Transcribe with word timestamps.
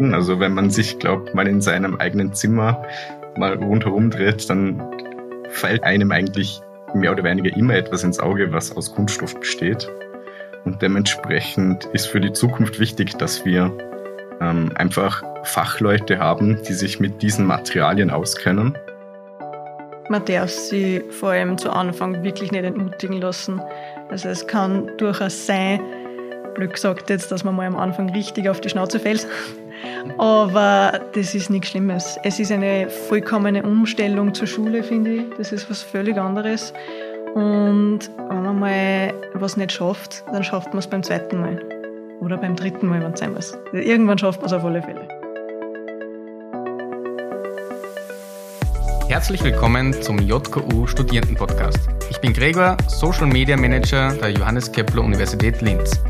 Also 0.00 0.40
wenn 0.40 0.52
man 0.52 0.70
sich, 0.70 0.98
glaubt, 0.98 1.34
mal 1.34 1.46
in 1.48 1.60
seinem 1.60 1.96
eigenen 1.96 2.32
Zimmer 2.34 2.82
mal 3.36 3.54
rundherum 3.54 4.10
dreht, 4.10 4.48
dann 4.50 4.82
fällt 5.48 5.82
einem 5.84 6.12
eigentlich 6.12 6.60
mehr 6.94 7.12
oder 7.12 7.24
weniger 7.24 7.54
immer 7.56 7.74
etwas 7.74 8.04
ins 8.04 8.20
Auge, 8.20 8.52
was 8.52 8.76
aus 8.76 8.94
Kunststoff 8.94 9.38
besteht. 9.38 9.88
Und 10.64 10.82
dementsprechend 10.82 11.84
ist 11.92 12.06
für 12.06 12.20
die 12.20 12.32
Zukunft 12.32 12.80
wichtig, 12.80 13.16
dass 13.16 13.44
wir 13.44 13.72
ähm, 14.40 14.72
einfach 14.74 15.22
Fachleute 15.44 16.18
haben, 16.18 16.60
die 16.68 16.72
sich 16.72 17.00
mit 17.00 17.22
diesen 17.22 17.46
Materialien 17.46 18.10
auskennen. 18.10 18.76
Man 20.08 20.24
darf 20.24 20.50
sie 20.50 21.02
vor 21.10 21.30
allem 21.30 21.58
zu 21.58 21.70
Anfang 21.70 22.22
wirklich 22.22 22.52
nicht 22.52 22.64
entmutigen 22.64 23.20
lassen. 23.20 23.60
Also 24.08 24.28
es 24.28 24.46
kann 24.46 24.90
durchaus 24.98 25.46
sein, 25.46 25.80
blöd 26.54 26.74
gesagt 26.74 27.10
jetzt, 27.10 27.32
dass 27.32 27.44
man 27.44 27.56
mal 27.56 27.66
am 27.66 27.76
Anfang 27.76 28.10
richtig 28.10 28.48
auf 28.48 28.60
die 28.60 28.68
Schnauze 28.68 29.00
fällt. 29.00 29.26
Aber 30.18 31.00
das 31.14 31.34
ist 31.34 31.50
nichts 31.50 31.68
Schlimmes. 31.68 32.18
Es 32.22 32.38
ist 32.40 32.52
eine 32.52 32.88
vollkommene 32.88 33.62
Umstellung 33.62 34.34
zur 34.34 34.46
Schule, 34.46 34.82
finde 34.82 35.14
ich. 35.14 35.22
Das 35.36 35.52
ist 35.52 35.70
was 35.70 35.82
völlig 35.82 36.16
anderes. 36.18 36.72
Und 37.34 38.10
wenn 38.28 38.42
man 38.42 38.58
mal 38.58 39.14
was 39.34 39.56
nicht 39.56 39.72
schafft, 39.72 40.24
dann 40.32 40.42
schafft 40.42 40.68
man 40.68 40.78
es 40.78 40.86
beim 40.86 41.02
zweiten 41.02 41.40
Mal. 41.40 41.62
Oder 42.20 42.38
beim 42.38 42.56
dritten 42.56 42.88
Mal, 42.88 43.02
wenn 43.02 43.12
es 43.12 43.20
sein 43.20 43.34
muss. 43.34 43.56
Irgendwann 43.72 44.18
schafft 44.18 44.40
man 44.40 44.46
es 44.46 44.52
auf 44.52 44.64
alle 44.64 44.82
Fälle. 44.82 45.06
Herzlich 49.08 49.44
willkommen 49.44 49.92
zum 50.02 50.18
JKU 50.18 50.86
Studierendenpodcast. 50.86 51.78
Ich 52.10 52.20
bin 52.20 52.32
Gregor, 52.32 52.76
Social 52.88 53.26
Media 53.26 53.56
Manager 53.56 54.12
der 54.14 54.30
Johannes 54.30 54.72
Kepler 54.72 55.04
Universität 55.04 55.60
Linz. 55.62 56.00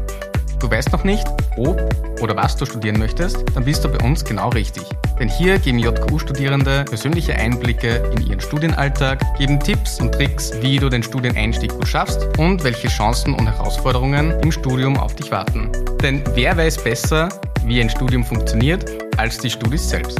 Du 0.58 0.70
weißt 0.70 0.90
noch 0.92 1.04
nicht, 1.04 1.26
ob 1.58 1.78
oder 2.22 2.34
was 2.34 2.56
du 2.56 2.64
studieren 2.64 2.98
möchtest, 2.98 3.44
dann 3.54 3.64
bist 3.64 3.84
du 3.84 3.88
bei 3.88 4.02
uns 4.02 4.24
genau 4.24 4.48
richtig. 4.48 4.84
Denn 5.20 5.28
hier 5.28 5.58
geben 5.58 5.78
JKU-Studierende 5.78 6.84
persönliche 6.84 7.34
Einblicke 7.34 7.96
in 8.16 8.26
ihren 8.26 8.40
Studienalltag, 8.40 9.20
geben 9.36 9.60
Tipps 9.60 10.00
und 10.00 10.12
Tricks, 10.12 10.52
wie 10.62 10.78
du 10.78 10.88
den 10.88 11.02
Studieneinstieg 11.02 11.72
gut 11.72 11.86
schaffst 11.86 12.26
und 12.38 12.64
welche 12.64 12.88
Chancen 12.88 13.34
und 13.34 13.46
Herausforderungen 13.46 14.30
im 14.40 14.50
Studium 14.50 14.96
auf 14.96 15.14
dich 15.14 15.30
warten. 15.30 15.70
Denn 16.02 16.24
wer 16.34 16.56
weiß 16.56 16.82
besser, 16.82 17.28
wie 17.64 17.80
ein 17.80 17.90
Studium 17.90 18.24
funktioniert, 18.24 18.90
als 19.18 19.38
die 19.38 19.50
Studis 19.50 19.90
selbst. 19.90 20.18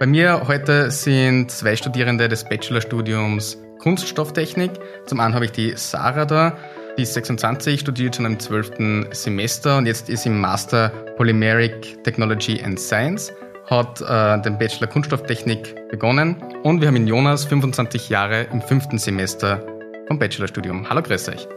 Bei 0.00 0.06
mir 0.06 0.48
heute 0.48 0.90
sind 0.90 1.52
zwei 1.52 1.76
Studierende 1.76 2.28
des 2.28 2.42
Bachelorstudiums 2.42 3.56
Kunststofftechnik. 3.82 4.70
Zum 5.06 5.20
einen 5.20 5.34
habe 5.34 5.44
ich 5.44 5.52
die 5.52 5.74
Sarah 5.76 6.24
da, 6.24 6.56
die 6.96 7.02
ist 7.02 7.14
26, 7.14 7.80
studiert 7.80 8.16
schon 8.16 8.26
im 8.26 8.38
12. 8.38 9.06
Semester 9.12 9.78
und 9.78 9.86
jetzt 9.86 10.08
ist 10.08 10.26
im 10.26 10.40
Master 10.40 10.90
Polymeric 11.16 12.02
Technology 12.04 12.62
and 12.62 12.78
Science, 12.78 13.32
hat 13.70 14.00
äh, 14.02 14.42
den 14.42 14.58
Bachelor 14.58 14.88
Kunststofftechnik 14.88 15.74
begonnen 15.90 16.36
und 16.62 16.80
wir 16.80 16.88
haben 16.88 16.96
in 16.96 17.06
Jonas 17.06 17.44
25 17.44 18.08
Jahre 18.08 18.42
im 18.52 18.60
fünften 18.60 18.98
Semester 18.98 19.64
vom 20.06 20.18
Bachelorstudium. 20.18 20.88
Hallo, 20.88 21.02
grüß 21.02 21.28
euch. 21.30 21.48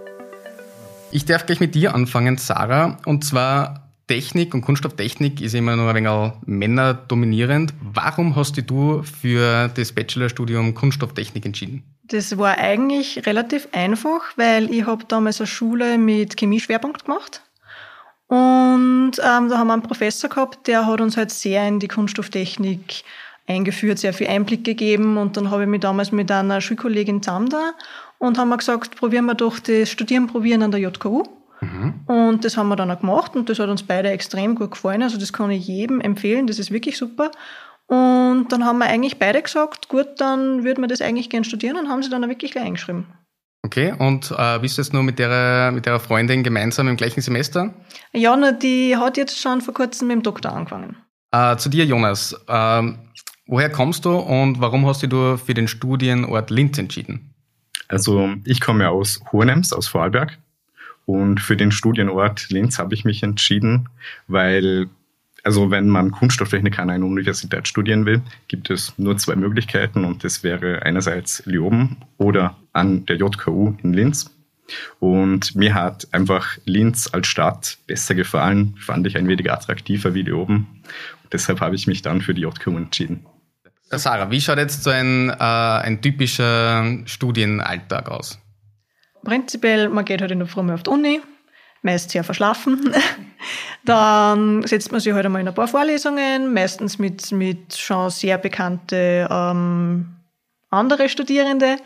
Ich 1.11 1.25
darf 1.25 1.45
gleich 1.45 1.59
mit 1.59 1.75
dir 1.75 1.93
anfangen, 1.93 2.37
Sarah, 2.37 2.97
und 3.05 3.25
zwar 3.25 3.89
Technik 4.07 4.53
und 4.53 4.61
Kunststofftechnik 4.61 5.41
ist 5.41 5.55
immer 5.55 5.75
nur 5.75 5.89
ein 5.89 5.95
wenig 5.95 6.33
männerdominierend. 6.45 7.73
Warum 7.81 8.35
hast 8.35 8.61
du 8.69 9.01
für 9.01 9.69
das 9.69 9.91
Bachelorstudium 9.91 10.75
Kunststofftechnik 10.75 11.45
entschieden? 11.45 11.94
Das 12.07 12.37
war 12.37 12.57
eigentlich 12.57 13.25
relativ 13.25 13.67
einfach, 13.71 14.21
weil 14.35 14.71
ich 14.71 14.85
habe 14.85 15.05
damals 15.07 15.39
eine 15.39 15.47
Schule 15.47 15.97
mit 15.97 16.37
Chemieschwerpunkt 16.37 17.05
gemacht. 17.05 17.41
Und 18.27 19.13
ähm, 19.19 19.49
da 19.49 19.57
haben 19.57 19.67
wir 19.67 19.73
einen 19.73 19.81
Professor 19.81 20.29
gehabt, 20.29 20.67
der 20.67 20.87
hat 20.87 20.99
uns 20.99 21.15
halt 21.15 21.31
sehr 21.31 21.67
in 21.67 21.79
die 21.79 21.87
Kunststofftechnik 21.87 23.03
eingeführt, 23.47 23.99
sehr 23.99 24.13
viel 24.13 24.27
Einblick 24.27 24.63
gegeben. 24.63 25.17
Und 25.17 25.37
dann 25.37 25.51
habe 25.51 25.63
ich 25.63 25.69
mich 25.69 25.81
damals 25.81 26.11
mit 26.11 26.31
einer 26.31 26.61
Schulkollegin 26.61 27.21
zusammen 27.21 27.49
da 27.49 27.73
und 28.17 28.37
haben 28.37 28.49
wir 28.49 28.57
gesagt, 28.57 28.95
probieren 28.95 29.25
wir 29.25 29.35
doch 29.35 29.59
das 29.59 29.89
Studieren 29.89 30.27
probieren 30.27 30.63
an 30.63 30.71
der 30.71 30.79
JKU. 30.79 31.23
Mhm. 31.61 31.93
Und 32.07 32.45
das 32.45 32.57
haben 32.57 32.69
wir 32.69 32.75
dann 32.75 32.91
auch 32.91 32.99
gemacht 32.99 33.35
und 33.35 33.49
das 33.49 33.59
hat 33.59 33.69
uns 33.69 33.83
beide 33.83 34.09
extrem 34.09 34.55
gut 34.55 34.71
gefallen. 34.71 35.03
Also 35.03 35.17
das 35.17 35.31
kann 35.31 35.51
ich 35.51 35.67
jedem 35.67 36.01
empfehlen, 36.01 36.47
das 36.47 36.59
ist 36.59 36.71
wirklich 36.71 36.97
super. 36.97 37.31
Und 37.87 38.47
dann 38.49 38.65
haben 38.65 38.79
wir 38.79 38.85
eigentlich 38.85 39.19
beide 39.19 39.41
gesagt, 39.41 39.89
gut, 39.89 40.07
dann 40.17 40.63
würden 40.63 40.81
wir 40.81 40.87
das 40.87 41.01
eigentlich 41.01 41.29
gern 41.29 41.43
studieren 41.43 41.77
und 41.77 41.89
haben 41.89 42.01
sie 42.01 42.09
dann 42.09 42.23
auch 42.23 42.29
wirklich 42.29 42.51
gleich 42.51 42.65
eingeschrieben. 42.65 43.05
Okay, 43.63 43.93
und 43.97 44.31
äh, 44.37 44.59
bist 44.59 44.77
du 44.77 44.81
jetzt 44.81 44.93
nur 44.93 45.01
mit 45.01 45.17
der, 45.17 45.71
mit 45.73 45.85
der 45.87 45.99
Freundin 45.99 46.43
gemeinsam 46.43 46.87
im 46.87 46.97
gleichen 46.97 47.21
Semester? 47.21 47.73
Ja, 48.13 48.35
na, 48.35 48.51
die 48.51 48.95
hat 48.95 49.17
jetzt 49.17 49.39
schon 49.39 49.61
vor 49.61 49.73
kurzem 49.73 50.07
mit 50.07 50.17
dem 50.17 50.23
Doktor 50.23 50.53
angefangen. 50.53 50.97
Äh, 51.31 51.57
zu 51.57 51.69
dir, 51.69 51.83
Jonas. 51.85 52.33
Äh, 52.47 52.93
woher 53.47 53.71
kommst 53.71 54.05
du 54.05 54.15
und 54.17 54.61
warum 54.61 54.85
hast 54.85 55.01
du 55.03 55.37
für 55.37 55.53
den 55.55 55.67
Studienort 55.67 56.51
Linz 56.51 56.77
entschieden? 56.77 57.33
Also 57.87 58.35
ich 58.45 58.61
komme 58.61 58.89
aus 58.89 59.21
Hohenems, 59.31 59.73
aus 59.73 59.87
Vorarlberg. 59.87 60.37
Und 61.05 61.39
für 61.39 61.55
den 61.55 61.71
Studienort 61.71 62.49
Linz 62.49 62.79
habe 62.79 62.93
ich 62.93 63.05
mich 63.05 63.21
entschieden, 63.23 63.89
weil, 64.27 64.89
also 65.45 65.71
wenn 65.71 65.87
man 65.87 66.11
Kunststofftechnik 66.11 66.79
an 66.79 66.89
einer 66.89 67.05
Universität 67.05 67.67
studieren 67.67 68.05
will, 68.05 68.21
gibt 68.47 68.69
es 68.69 68.93
nur 68.97 69.15
zwei 69.17 69.35
Möglichkeiten 69.35 70.03
und 70.03 70.23
das 70.23 70.43
wäre 70.43 70.81
einerseits 70.83 71.45
Lioben 71.45 71.97
oder 72.17 72.57
an 72.73 73.05
der 73.05 73.17
JKU 73.17 73.75
in 73.83 73.93
Linz. 73.93 74.31
Und 74.99 75.55
mir 75.55 75.75
hat 75.75 76.07
einfach 76.11 76.57
Linz 76.65 77.07
als 77.11 77.27
Stadt 77.27 77.77
besser 77.85 78.15
gefallen, 78.15 78.75
fand 78.79 79.05
ich 79.05 79.15
ein 79.15 79.27
wenig 79.27 79.51
attraktiver 79.51 80.15
wie 80.15 80.23
Lioben. 80.23 80.81
Und 81.23 81.33
deshalb 81.33 81.61
habe 81.61 81.75
ich 81.75 81.85
mich 81.85 82.01
dann 82.01 82.21
für 82.21 82.33
die 82.33 82.41
JKU 82.41 82.75
entschieden. 82.75 83.25
Sarah, 83.91 84.31
wie 84.31 84.41
schaut 84.41 84.57
jetzt 84.57 84.83
so 84.83 84.89
ein, 84.89 85.29
äh, 85.29 85.33
ein 85.33 86.01
typischer 86.01 86.97
Studienalltag 87.05 88.09
aus? 88.09 88.39
prinzipiell, 89.25 89.89
man 89.89 90.05
geht 90.05 90.21
halt 90.21 90.31
in 90.31 90.39
der 90.39 90.47
Früh 90.47 90.71
auf 90.71 90.83
die 90.83 90.89
Uni, 90.89 91.19
meist 91.85 92.09
sehr 92.09 92.23
verschlafen. 92.23 92.93
Dann 93.85 94.63
setzt 94.63 94.91
man 94.91 94.99
sich 94.99 95.13
halt 95.13 95.25
einmal 95.25 95.41
in 95.41 95.47
ein 95.47 95.53
paar 95.53 95.67
Vorlesungen, 95.67 96.53
meistens 96.53 96.99
mit, 96.99 97.31
mit 97.31 97.75
schon 97.75 98.09
sehr 98.09 98.37
bekannte 98.37 99.27
ähm, 99.29 100.07
andere 100.71 101.07
Studierende. 101.07 101.77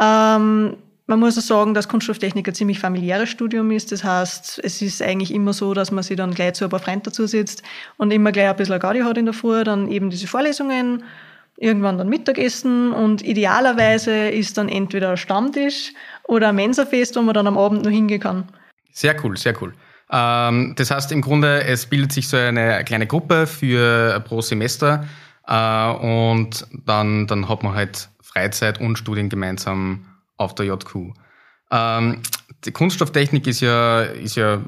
Ähm, 0.00 0.76
man 1.06 1.18
muss 1.18 1.36
auch 1.36 1.42
sagen, 1.42 1.74
dass 1.74 1.88
Kunststofftechnik 1.88 2.48
ein 2.48 2.54
ziemlich 2.54 2.78
familiäres 2.78 3.28
Studium 3.28 3.70
ist. 3.72 3.92
Das 3.92 4.04
heißt, 4.04 4.60
es 4.62 4.80
ist 4.80 5.02
eigentlich 5.02 5.34
immer 5.34 5.52
so, 5.52 5.74
dass 5.74 5.90
man 5.90 6.02
sich 6.02 6.16
dann 6.16 6.32
gleich 6.32 6.54
zu 6.54 6.64
ein 6.64 6.70
paar 6.70 6.80
Freunden 6.80 7.04
dazu 7.04 7.26
sitzt 7.26 7.62
und 7.98 8.10
immer 8.10 8.32
gleich 8.32 8.48
ein 8.48 8.56
bisschen 8.56 8.80
Gaudi 8.80 9.00
hat 9.00 9.18
in 9.18 9.26
der 9.26 9.34
Früh, 9.34 9.64
dann 9.64 9.90
eben 9.90 10.08
diese 10.08 10.26
Vorlesungen, 10.26 11.04
irgendwann 11.56 11.98
dann 11.98 12.08
Mittagessen 12.08 12.92
und 12.92 13.22
idealerweise 13.22 14.28
ist 14.28 14.56
dann 14.56 14.68
entweder 14.68 15.10
ein 15.10 15.16
Stammtisch 15.16 15.92
oder 16.24 16.48
ein 16.48 16.56
Mensafest, 16.56 17.16
wo 17.16 17.22
man 17.22 17.34
dann 17.34 17.46
am 17.46 17.58
Abend 17.58 17.84
noch 17.84 17.90
hingehen 17.90 18.20
kann. 18.20 18.48
Sehr 18.94 19.22
cool, 19.24 19.36
sehr 19.36 19.60
cool. 19.60 19.74
Ähm, 20.10 20.74
das 20.76 20.90
heißt 20.90 21.10
im 21.12 21.20
Grunde, 21.20 21.64
es 21.64 21.86
bildet 21.86 22.12
sich 22.12 22.28
so 22.28 22.36
eine 22.36 22.84
kleine 22.84 23.06
Gruppe 23.06 23.46
für 23.46 24.20
pro 24.20 24.40
Semester 24.40 25.04
äh, 25.46 25.90
und 25.90 26.66
dann, 26.86 27.26
dann 27.26 27.48
hat 27.48 27.64
man 27.64 27.74
halt 27.74 28.08
Freizeit 28.22 28.80
und 28.80 28.96
Studien 28.96 29.28
gemeinsam 29.28 30.06
auf 30.36 30.54
der 30.54 30.66
JQ. 30.66 31.12
Ähm, 31.72 32.22
die 32.64 32.70
Kunststofftechnik 32.70 33.48
ist 33.48 33.60
ja, 33.60 34.02
ist 34.02 34.36
ja 34.36 34.62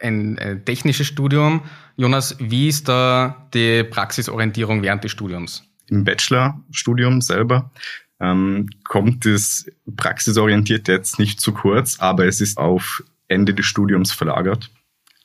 ein, 0.00 0.38
ein 0.38 0.64
technisches 0.64 1.06
Studium. 1.06 1.60
Jonas, 1.96 2.36
wie 2.38 2.68
ist 2.68 2.88
da 2.88 3.48
die 3.52 3.84
Praxisorientierung 3.84 4.82
während 4.82 5.04
des 5.04 5.12
Studiums? 5.12 5.62
Im 5.88 6.04
Bachelorstudium 6.04 7.20
selber 7.20 7.70
ähm, 8.20 8.70
kommt 8.84 9.26
das 9.26 9.66
praxisorientiert 9.96 10.88
jetzt 10.88 11.18
nicht 11.18 11.40
zu 11.40 11.52
kurz, 11.52 12.00
aber 12.00 12.26
es 12.26 12.40
ist 12.40 12.56
auf 12.56 13.02
Ende 13.28 13.54
des 13.54 13.66
Studiums 13.66 14.12
verlagert, 14.12 14.70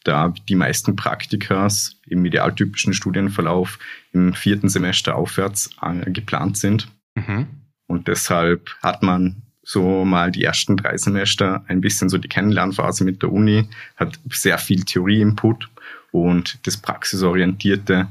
da 0.03 0.33
die 0.49 0.55
meisten 0.55 0.95
Praktikas 0.95 1.97
im 2.07 2.25
idealtypischen 2.25 2.93
Studienverlauf 2.93 3.79
im 4.13 4.33
vierten 4.33 4.69
Semester 4.69 5.15
aufwärts 5.15 5.69
äh, 5.81 6.09
geplant 6.11 6.57
sind. 6.57 6.87
Mhm. 7.15 7.47
Und 7.87 8.07
deshalb 8.07 8.69
hat 8.81 9.03
man 9.03 9.43
so 9.63 10.05
mal 10.05 10.31
die 10.31 10.43
ersten 10.43 10.75
drei 10.75 10.97
Semester 10.97 11.63
ein 11.67 11.81
bisschen 11.81 12.09
so 12.09 12.17
die 12.17 12.27
Kennenlernphase 12.27 13.03
mit 13.03 13.21
der 13.21 13.31
Uni, 13.31 13.67
hat 13.95 14.19
sehr 14.31 14.57
viel 14.57 14.83
Theorie-Input 14.83 15.69
und 16.11 16.65
das 16.65 16.77
Praxisorientierte, 16.77 18.07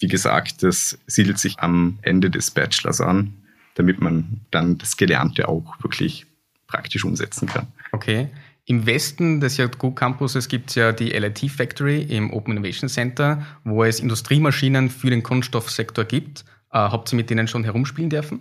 wie 0.00 0.08
gesagt, 0.08 0.62
das 0.62 0.98
siedelt 1.06 1.38
sich 1.38 1.58
am 1.60 1.98
Ende 2.02 2.30
des 2.30 2.50
Bachelors 2.50 3.00
an 3.00 3.34
damit 3.74 4.00
man 4.00 4.40
dann 4.50 4.78
das 4.78 4.96
Gelernte 4.96 5.48
auch 5.48 5.82
wirklich 5.82 6.26
praktisch 6.66 7.04
umsetzen 7.04 7.48
kann. 7.48 7.68
Okay. 7.92 8.28
Im 8.66 8.86
Westen 8.86 9.40
des 9.40 9.58
JGU 9.58 9.90
Campuses 9.90 10.48
gibt 10.48 10.70
es 10.70 10.76
ja 10.76 10.92
die 10.92 11.10
LIT 11.10 11.50
Factory 11.50 12.02
im 12.02 12.32
Open 12.32 12.56
Innovation 12.56 12.88
Center, 12.88 13.44
wo 13.62 13.84
es 13.84 14.00
Industriemaschinen 14.00 14.88
für 14.88 15.10
den 15.10 15.22
Kunststoffsektor 15.22 16.04
gibt. 16.04 16.46
Äh, 16.72 16.78
habt 16.78 17.12
ihr 17.12 17.16
mit 17.16 17.28
denen 17.28 17.46
schon 17.46 17.64
herumspielen 17.64 18.08
dürfen? 18.08 18.40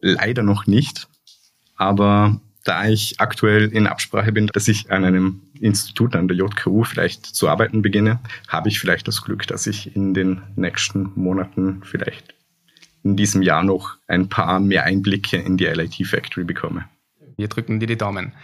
Leider 0.00 0.42
noch 0.42 0.66
nicht. 0.66 1.06
Aber 1.76 2.40
da 2.64 2.88
ich 2.88 3.20
aktuell 3.20 3.68
in 3.68 3.86
Absprache 3.86 4.32
bin, 4.32 4.48
dass 4.48 4.66
ich 4.66 4.90
an 4.90 5.04
einem 5.04 5.40
Institut 5.54 6.16
an 6.16 6.26
der 6.26 6.36
JKU 6.36 6.82
vielleicht 6.82 7.24
zu 7.24 7.48
arbeiten 7.48 7.82
beginne, 7.82 8.18
habe 8.48 8.68
ich 8.68 8.80
vielleicht 8.80 9.06
das 9.06 9.22
Glück, 9.22 9.46
dass 9.46 9.68
ich 9.68 9.94
in 9.94 10.14
den 10.14 10.42
nächsten 10.56 11.12
Monaten 11.14 11.82
vielleicht 11.84 12.34
in 13.04 13.16
diesem 13.16 13.42
Jahr 13.42 13.62
noch 13.62 13.96
ein 14.08 14.28
paar 14.28 14.58
mehr 14.58 14.84
Einblicke 14.84 15.36
in 15.36 15.56
die 15.56 15.66
LIT 15.66 16.06
Factory 16.06 16.44
bekomme. 16.44 16.86
Wir 17.36 17.48
drücken 17.48 17.80
dir 17.80 17.86
die 17.86 17.96
Daumen. 17.96 18.34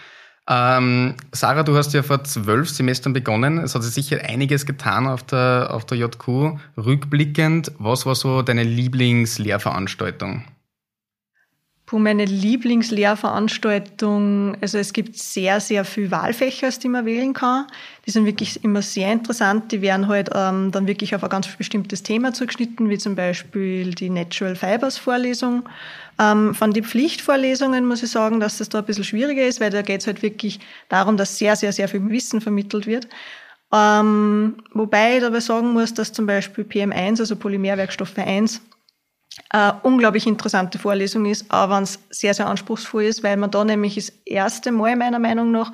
Ähm, 0.49 1.15
Sarah, 1.33 1.65
du 1.65 1.77
hast 1.77 1.93
ja 1.93 2.03
vor 2.03 2.23
zwölf 2.25 2.71
Semestern 2.71 3.13
begonnen. 3.13 3.59
Es 3.59 3.75
hat 3.75 3.83
sich 3.83 3.95
sicher 3.95 4.21
einiges 4.23 4.65
getan 4.65 5.07
auf 5.07 5.25
der, 5.25 5.69
auf 5.73 5.85
der 5.87 5.99
JQ. 5.99 6.59
Rückblickend, 6.77 7.73
was 7.79 8.07
war 8.07 8.15
so 8.15 8.43
deine 8.43 8.63
Lieblingslehrveranstaltung? 8.63 10.45
Puh, 11.87 11.99
meine 12.01 12.25
Lieblingslehrveranstaltung, 12.25 14.57
also 14.61 14.77
es 14.77 14.93
gibt 14.93 15.17
sehr, 15.17 15.61
sehr 15.61 15.85
viele 15.85 16.11
Wahlfächer, 16.11 16.71
die 16.71 16.89
man 16.89 17.07
wählen 17.07 17.33
kann. 17.33 17.69
Die 18.05 18.11
sind 18.11 18.27
wirklich 18.27 18.65
immer 18.65 18.83
sehr 18.83 19.13
interessant. 19.13 19.71
Die 19.71 19.83
werden 19.83 20.09
halt 20.09 20.31
ähm, 20.35 20.73
dann 20.73 20.89
wirklich 20.89 21.15
auf 21.15 21.23
ein 21.23 21.31
ganz 21.31 21.47
bestimmtes 21.47 22.03
Thema 22.03 22.33
zugeschnitten, 22.33 22.91
wie 22.91 22.99
zum 22.99 23.15
Beispiel 23.15 23.95
die 23.95 24.11
Natural 24.11 24.57
Fibers 24.57 24.99
Vorlesung. 24.99 25.69
Ähm, 26.19 26.57
von 26.57 26.73
den 26.73 26.83
Pflichtvorlesungen 26.83 27.87
muss 27.87 28.03
ich 28.03 28.11
sagen, 28.11 28.41
dass 28.41 28.59
das 28.59 28.69
da 28.69 28.81
ein 28.81 28.85
bisschen 28.85 29.05
schwieriger 29.05 29.47
ist, 29.47 29.61
weil 29.61 29.71
da 29.71 29.83
geht 29.83 30.01
es 30.01 30.09
halt 30.09 30.23
wirklich 30.23 30.59
darum, 30.89 31.17
dass 31.17 31.39
sehr, 31.39 31.55
sehr, 31.55 31.73
sehr 31.73 31.87
viel 31.87 32.11
Wissen 32.11 32.41
vermittelt 32.41 32.89
wird. 32.89 33.07
Ähm, 33.73 34.57
wobei 34.73 35.19
ich 35.19 35.25
aber 35.25 35.41
sagen 35.41 35.73
muss, 35.73 35.95
dass 35.95 36.13
zum 36.13 36.27
Beispiel 36.27 36.65
PM1, 36.65 37.21
also 37.21 37.37
Polymerwerkstoffe 37.37 38.19
1, 38.19 38.61
äh, 39.53 39.73
unglaublich 39.83 40.27
interessante 40.27 40.79
Vorlesung 40.79 41.27
ist, 41.27 41.51
aber 41.51 41.81
es 41.81 41.99
sehr, 42.11 42.35
sehr 42.35 42.47
anspruchsvoll 42.47 43.05
ist, 43.05 43.23
weil 43.23 43.37
man 43.37 43.51
da 43.51 43.65
nämlich 43.65 43.97
das 43.97 44.13
erste 44.25 44.73
Mal 44.73 44.97
meiner 44.97 45.19
Meinung 45.19 45.51
nach 45.51 45.73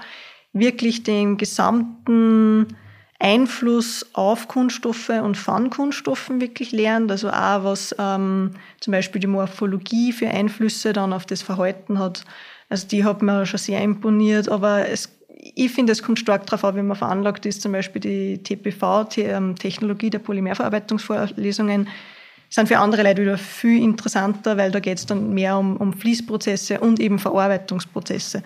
wirklich 0.53 1.03
den 1.03 1.37
gesamten 1.37 2.77
Einfluss 3.19 4.05
auf 4.15 4.49
Kunststoffe 4.49 5.11
und 5.11 5.37
von 5.37 5.71
Kunststoffen 5.71 6.41
wirklich 6.41 6.73
lernt. 6.73 7.11
Also 7.11 7.31
auch 7.31 7.65
was 7.65 7.95
ähm, 7.99 8.51
zum 8.81 8.91
Beispiel 8.91 9.21
die 9.21 9.29
Morphologie 9.29 10.13
für 10.13 10.29
Einflüsse 10.29 10.93
dann 10.93 11.13
auf 11.13 11.25
das 11.25 11.41
Verhalten 11.41 12.01
hat. 12.01 12.25
Also 12.69 12.89
die 12.89 13.05
hat 13.05 13.23
mir 13.23 13.47
schon 13.47 13.59
sehr 13.59 13.81
imponiert, 13.81 14.49
aber 14.49 14.89
es, 14.89 15.09
ich 15.29 15.71
finde, 15.71 15.93
es 15.93 16.03
kommt 16.03 16.19
stark 16.19 16.47
darauf 16.47 16.65
an, 16.65 16.77
wie 16.77 16.83
man 16.83 16.97
veranlagt 16.97 17.47
ist. 17.47 17.63
Zum 17.63 17.71
Beispiel 17.73 18.01
die 18.01 18.43
TPV, 18.43 19.05
die 19.05 19.23
ähm, 19.23 19.55
Technologie 19.55 20.11
der 20.11 20.19
Polymerverarbeitungsvorlesungen, 20.19 21.89
sind 22.55 22.69
für 22.69 22.79
andere 22.79 23.03
Leute 23.03 23.23
wieder 23.23 23.39
viel 23.39 23.83
interessanter, 23.83 24.57
weil 24.57 24.71
da 24.71 24.81
geht 24.81 24.99
es 24.99 25.07
dann 25.07 25.33
mehr 25.33 25.57
um, 25.57 25.77
um 25.77 25.93
Fließprozesse 25.93 26.81
und 26.81 27.01
eben 27.01 27.19
Verarbeitungsprozesse. 27.19 28.43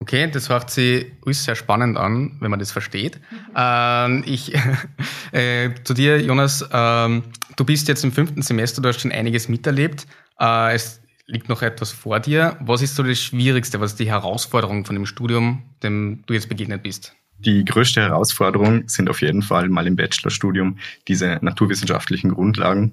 Okay, 0.00 0.30
das 0.30 0.50
hört 0.50 0.70
sich 0.70 1.06
alles 1.24 1.44
sehr 1.44 1.54
spannend 1.54 1.96
an, 1.96 2.36
wenn 2.40 2.50
man 2.50 2.60
das 2.60 2.72
versteht. 2.72 3.18
Mhm. 3.30 3.36
Ähm, 3.56 4.24
ich, 4.26 4.52
äh, 5.32 5.70
zu 5.82 5.94
dir, 5.94 6.20
Jonas, 6.20 6.68
ähm, 6.70 7.22
du 7.56 7.64
bist 7.64 7.88
jetzt 7.88 8.04
im 8.04 8.12
fünften 8.12 8.42
Semester, 8.42 8.82
du 8.82 8.88
hast 8.90 9.00
schon 9.00 9.12
einiges 9.12 9.48
miterlebt. 9.48 10.06
Äh, 10.38 10.74
es 10.74 11.00
liegt 11.26 11.48
noch 11.48 11.62
etwas 11.62 11.90
vor 11.90 12.20
dir. 12.20 12.58
Was 12.60 12.82
ist 12.82 12.96
so 12.96 13.02
das 13.02 13.18
Schwierigste, 13.18 13.80
was 13.80 13.92
ist 13.92 14.00
die 14.00 14.10
Herausforderung 14.10 14.84
von 14.84 14.94
dem 14.94 15.06
Studium, 15.06 15.62
dem 15.82 16.22
du 16.26 16.34
jetzt 16.34 16.50
begegnet 16.50 16.82
bist? 16.82 17.14
Die 17.38 17.64
größte 17.64 18.00
Herausforderung 18.00 18.88
sind 18.88 19.10
auf 19.10 19.20
jeden 19.20 19.42
Fall 19.42 19.68
mal 19.68 19.86
im 19.86 19.96
Bachelorstudium 19.96 20.78
diese 21.08 21.38
naturwissenschaftlichen 21.42 22.30
Grundlagen. 22.30 22.92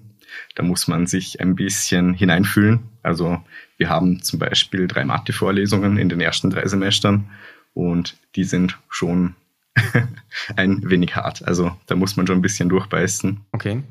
Da 0.55 0.63
muss 0.63 0.87
man 0.87 1.07
sich 1.07 1.39
ein 1.39 1.55
bisschen 1.55 2.13
hineinfühlen. 2.13 2.79
Also 3.03 3.41
wir 3.77 3.89
haben 3.89 4.21
zum 4.23 4.39
Beispiel 4.39 4.87
drei 4.87 5.05
Mathe-Vorlesungen 5.05 5.97
in 5.97 6.09
den 6.09 6.21
ersten 6.21 6.49
drei 6.49 6.67
Semestern 6.67 7.29
und 7.73 8.17
die 8.35 8.43
sind 8.43 8.77
schon 8.89 9.35
ein 10.55 10.89
wenig 10.89 11.15
hart. 11.15 11.45
Also 11.47 11.75
da 11.87 11.95
muss 11.95 12.17
man 12.17 12.27
schon 12.27 12.39
ein 12.39 12.41
bisschen 12.41 12.69
durchbeißen. 12.69 13.41
Okay. 13.51 13.83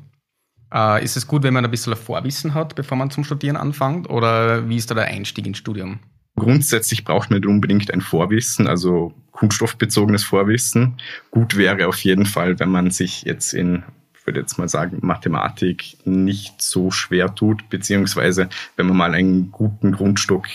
Äh, 0.73 1.03
ist 1.03 1.17
es 1.17 1.27
gut, 1.27 1.43
wenn 1.43 1.53
man 1.53 1.65
ein 1.65 1.71
bisschen 1.71 1.95
Vorwissen 1.95 2.53
hat, 2.53 2.75
bevor 2.75 2.97
man 2.97 3.11
zum 3.11 3.23
Studieren 3.23 3.57
anfängt? 3.57 4.09
Oder 4.09 4.69
wie 4.69 4.77
ist 4.77 4.89
da 4.89 4.95
der 4.95 5.05
Einstieg 5.05 5.45
ins 5.45 5.57
Studium? 5.57 5.99
Grundsätzlich 6.35 7.03
braucht 7.03 7.29
man 7.29 7.43
unbedingt 7.45 7.91
ein 7.91 8.01
Vorwissen, 8.01 8.67
also 8.67 9.13
kunststoffbezogenes 9.41 10.23
Vorwissen. 10.23 11.01
Gut 11.31 11.57
wäre 11.57 11.87
auf 11.87 11.99
jeden 12.03 12.27
Fall, 12.27 12.59
wenn 12.59 12.69
man 12.69 12.91
sich 12.91 13.23
jetzt 13.23 13.53
in, 13.53 13.81
ich 14.13 14.27
würde 14.27 14.39
jetzt 14.39 14.59
mal 14.59 14.69
sagen, 14.69 14.99
Mathematik 15.01 15.97
nicht 16.05 16.61
so 16.61 16.91
schwer 16.91 17.33
tut, 17.33 17.67
beziehungsweise 17.71 18.49
wenn 18.75 18.85
man 18.85 18.97
mal 18.97 19.15
einen 19.15 19.51
guten 19.51 19.93
Grundstock 19.93 20.45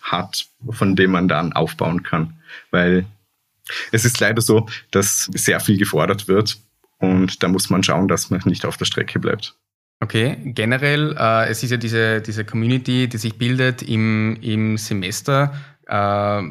hat, 0.00 0.46
von 0.70 0.96
dem 0.96 1.10
man 1.10 1.28
dann 1.28 1.52
aufbauen 1.52 2.02
kann. 2.02 2.32
Weil 2.70 3.04
es 3.92 4.06
ist 4.06 4.18
leider 4.20 4.40
so, 4.40 4.66
dass 4.90 5.26
sehr 5.34 5.60
viel 5.60 5.76
gefordert 5.76 6.26
wird 6.26 6.56
und 6.96 7.42
da 7.42 7.48
muss 7.48 7.68
man 7.68 7.82
schauen, 7.82 8.08
dass 8.08 8.30
man 8.30 8.40
nicht 8.46 8.64
auf 8.64 8.78
der 8.78 8.86
Strecke 8.86 9.18
bleibt. 9.18 9.54
Okay, 10.02 10.38
generell, 10.46 11.14
äh, 11.18 11.50
es 11.50 11.62
ist 11.62 11.72
ja 11.72 11.76
diese, 11.76 12.22
diese 12.22 12.46
Community, 12.46 13.06
die 13.06 13.18
sich 13.18 13.36
bildet 13.36 13.82
im, 13.82 14.38
im 14.40 14.78
Semester. 14.78 15.52
Äh, 15.86 16.42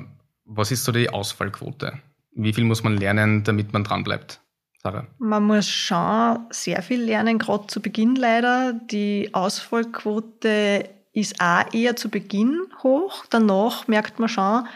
was 0.50 0.72
ist 0.72 0.84
so 0.84 0.92
die 0.92 1.10
Ausfallquote? 1.10 2.00
Wie 2.31 2.54
viel 2.54 2.63
muss 2.63 2.84
man 2.84 2.98
lernen, 2.98 3.44
damit 3.44 3.72
man 3.72 3.84
dranbleibt? 3.84 4.42
Sarah? 4.81 5.07
Man 5.19 5.44
muss 5.44 5.69
schon 5.69 6.40
sehr 6.50 6.81
viel 6.81 7.01
lernen, 7.01 7.38
gerade 7.38 7.68
zu 7.68 7.81
Beginn 7.81 8.16
leider. 8.16 8.74
Die 8.74 9.30
Ausfallquote 9.34 10.90
ist 11.13 11.40
auch 11.40 11.74
eher 11.74 11.96
zu 11.96 12.10
Beginn 12.10 12.62
hoch. 12.81 13.25
Danach 13.30 13.88
merkt 13.88 14.19
man 14.19 14.30
schon, 14.30 14.68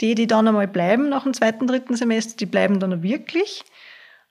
die, 0.00 0.14
die 0.14 0.26
dann 0.26 0.48
einmal 0.48 0.68
bleiben 0.68 1.08
nach 1.08 1.24
dem 1.24 1.34
zweiten, 1.34 1.66
dritten 1.66 1.96
Semester, 1.96 2.36
die 2.36 2.46
bleiben 2.46 2.80
dann 2.80 2.94
auch 2.94 3.02
wirklich. 3.02 3.64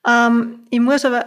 Ähm, 0.08 0.62
ich 0.72 0.80
muss 0.80 1.06
aber 1.06 1.26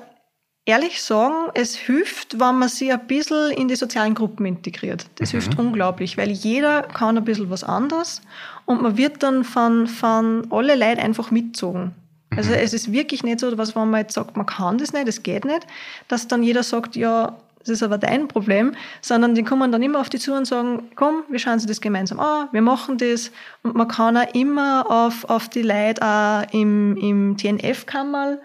ehrlich 0.64 1.02
sagen, 1.02 1.50
es 1.54 1.76
hilft, 1.76 2.40
wenn 2.40 2.58
man 2.58 2.68
sich 2.68 2.92
ein 2.92 3.06
bisschen 3.06 3.52
in 3.52 3.68
die 3.68 3.76
sozialen 3.76 4.14
Gruppen 4.14 4.46
integriert. 4.46 5.06
Das 5.16 5.32
mhm. 5.32 5.38
hilft 5.38 5.58
unglaublich, 5.58 6.16
weil 6.16 6.30
jeder 6.30 6.82
kann 6.82 7.16
ein 7.16 7.24
bisschen 7.24 7.50
was 7.50 7.62
anderes 7.64 8.22
und 8.66 8.82
man 8.82 8.96
wird 8.96 9.22
dann 9.22 9.44
von, 9.44 9.86
von 9.86 10.46
alle 10.50 10.74
Leuten 10.76 11.00
einfach 11.00 11.30
mitgezogen. 11.30 11.92
Also 12.36 12.50
mhm. 12.50 12.58
es 12.58 12.72
ist 12.72 12.92
wirklich 12.92 13.22
nicht 13.22 13.40
so, 13.40 13.56
was 13.58 13.76
wenn 13.76 13.90
man 13.90 14.00
jetzt 14.00 14.14
sagt, 14.14 14.36
man 14.36 14.46
kann 14.46 14.78
das 14.78 14.92
nicht, 14.92 15.08
es 15.08 15.22
geht 15.22 15.44
nicht, 15.44 15.66
dass 16.08 16.28
dann 16.28 16.42
jeder 16.42 16.62
sagt, 16.62 16.96
ja, 16.96 17.36
das 17.60 17.68
ist 17.68 17.82
aber 17.82 17.98
dein 17.98 18.26
Problem, 18.26 18.74
sondern 19.00 19.36
die 19.36 19.44
kommen 19.44 19.70
dann 19.70 19.82
immer 19.82 20.00
auf 20.00 20.08
die 20.08 20.18
zu 20.18 20.34
und 20.34 20.46
sagen, 20.46 20.90
komm, 20.96 21.22
wir 21.28 21.38
schauen 21.38 21.54
uns 21.54 21.66
das 21.66 21.80
gemeinsam 21.80 22.18
an, 22.18 22.48
wir 22.50 22.62
machen 22.62 22.98
das. 22.98 23.30
Und 23.62 23.76
man 23.76 23.86
kann 23.86 24.16
auch 24.16 24.34
immer 24.34 24.90
auf, 24.90 25.24
auf 25.30 25.48
die 25.48 25.62
Leute 25.62 26.02
auch 26.02 26.42
im, 26.52 26.96
im 26.96 27.36
TNF-Kammerl 27.36 28.40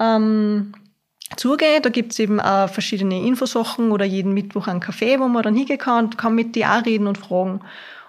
ähm, 0.00 0.72
zugehen. 1.36 1.82
Da 1.82 1.90
gibt's 1.90 2.18
eben 2.18 2.40
auch 2.40 2.68
verschiedene 2.68 3.24
Infosachen 3.24 3.92
oder 3.92 4.04
jeden 4.04 4.34
Mittwoch 4.34 4.66
einen 4.66 4.80
Café, 4.80 5.20
wo 5.20 5.28
man 5.28 5.44
dann 5.44 5.54
hingehen 5.54 5.78
kann 5.78 6.06
und 6.06 6.18
kann 6.18 6.34
mit 6.34 6.56
die 6.56 6.66
auch 6.66 6.84
reden 6.84 7.06
und 7.06 7.18
fragen. 7.18 7.60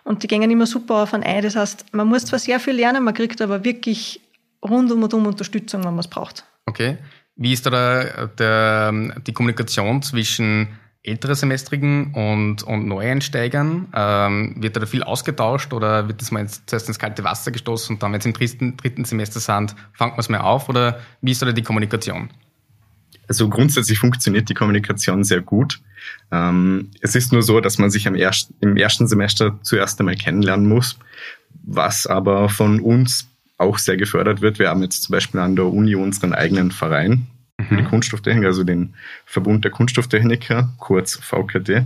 Und 0.10 0.24
die 0.24 0.28
gehen 0.28 0.42
immer 0.50 0.66
super 0.66 1.04
auf 1.04 1.14
ein 1.14 1.22
ein. 1.22 1.44
Das 1.44 1.56
heißt, 1.56 1.94
man 1.94 2.08
muss 2.08 2.26
zwar 2.26 2.40
sehr 2.40 2.60
viel 2.60 2.74
lernen, 2.74 3.04
man 3.04 3.14
kriegt 3.14 3.44
aber 3.44 3.64
wirklich 3.64 4.20
rundum 4.68 5.04
und 5.04 5.14
um 5.14 5.28
Unterstützung, 5.28 5.84
wenn 5.84 5.92
man 5.92 6.00
es 6.00 6.08
braucht. 6.08 6.46
Okay. 6.66 6.98
Wie 7.36 7.54
ist 7.54 7.68
da 7.68 7.70
der, 7.70 8.28
der, 8.30 8.92
die 9.28 9.34
Kommunikation 9.34 10.02
zwischen 10.02 10.70
ältere 11.04 11.36
Semestrigen 11.36 12.16
und, 12.16 12.64
und 12.64 12.88
Neueinsteigern? 12.88 13.90
Ähm, 13.96 14.56
wird 14.58 14.78
da 14.78 14.86
viel 14.88 15.04
ausgetauscht 15.04 15.74
oder 15.74 16.08
wird 16.08 16.22
das 16.22 16.32
mal 16.32 16.48
zuerst 16.66 16.88
ins 16.88 16.98
kalte 16.98 17.24
Wasser 17.24 17.52
gestoßen 17.52 17.96
und 17.96 18.02
dann, 18.02 18.12
wenn 18.12 18.20
es 18.20 18.26
im 18.26 18.34
dritten, 18.34 18.78
dritten 18.78 19.06
Semester 19.06 19.40
sind, 19.40 19.76
fangt 19.94 20.14
man 20.14 20.22
es 20.22 20.30
mal 20.30 20.40
auf 20.40 20.70
oder 20.70 21.02
wie 21.22 21.34
ist 21.34 21.44
da 21.44 21.52
die 21.52 21.62
Kommunikation? 21.62 22.32
Also 23.30 23.48
grundsätzlich 23.48 24.00
funktioniert 24.00 24.50
die 24.50 24.56
Kommunikation 24.56 25.24
sehr 25.24 25.42
gut. 25.42 25.80
Ähm, 26.32 26.90
es 27.00 27.16
ist 27.16 27.32
nur 27.32 27.44
so, 27.44 27.62
dass 27.62 27.78
man 27.78 27.92
sich 27.92 28.08
am 28.08 28.16
ersten, 28.16 28.56
im 28.60 28.76
ersten 28.76 29.08
Semester 29.08 29.60
zuerst 29.62 30.00
einmal 30.00 30.16
kennenlernen 30.16 30.68
muss, 30.68 30.98
was 31.64 32.08
aber 32.08 32.50
von 32.50 32.80
uns 32.80 33.30
auch 33.60 33.78
sehr 33.78 33.98
gefördert 33.98 34.42
wird. 34.42 34.58
Wir 34.58 34.70
haben 34.70 34.82
jetzt 34.82 35.04
zum 35.04 35.14
Beispiel 35.14 35.40
an 35.40 35.56
der 35.56 35.66
Uni 35.66 35.96
unseren 35.96 36.34
eigenen 36.34 36.72
Verein 36.72 37.28
für 37.62 37.76
die 37.76 37.84
mhm. 37.84 37.90
Kunststofftechnik, 37.90 38.46
also 38.46 38.64
den 38.64 38.96
Verbund 39.26 39.64
der 39.64 39.72
Kunststofftechniker, 39.72 40.74
kurz 40.80 41.16
VKD. 41.18 41.86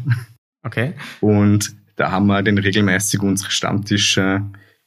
Okay. 0.66 0.94
Und 1.20 1.76
da 1.98 2.12
haben 2.12 2.28
wir 2.28 2.42
den 2.42 2.58
regelmäßig 2.58 3.22
unsere 3.22 3.52
Stammtische, 3.52 4.44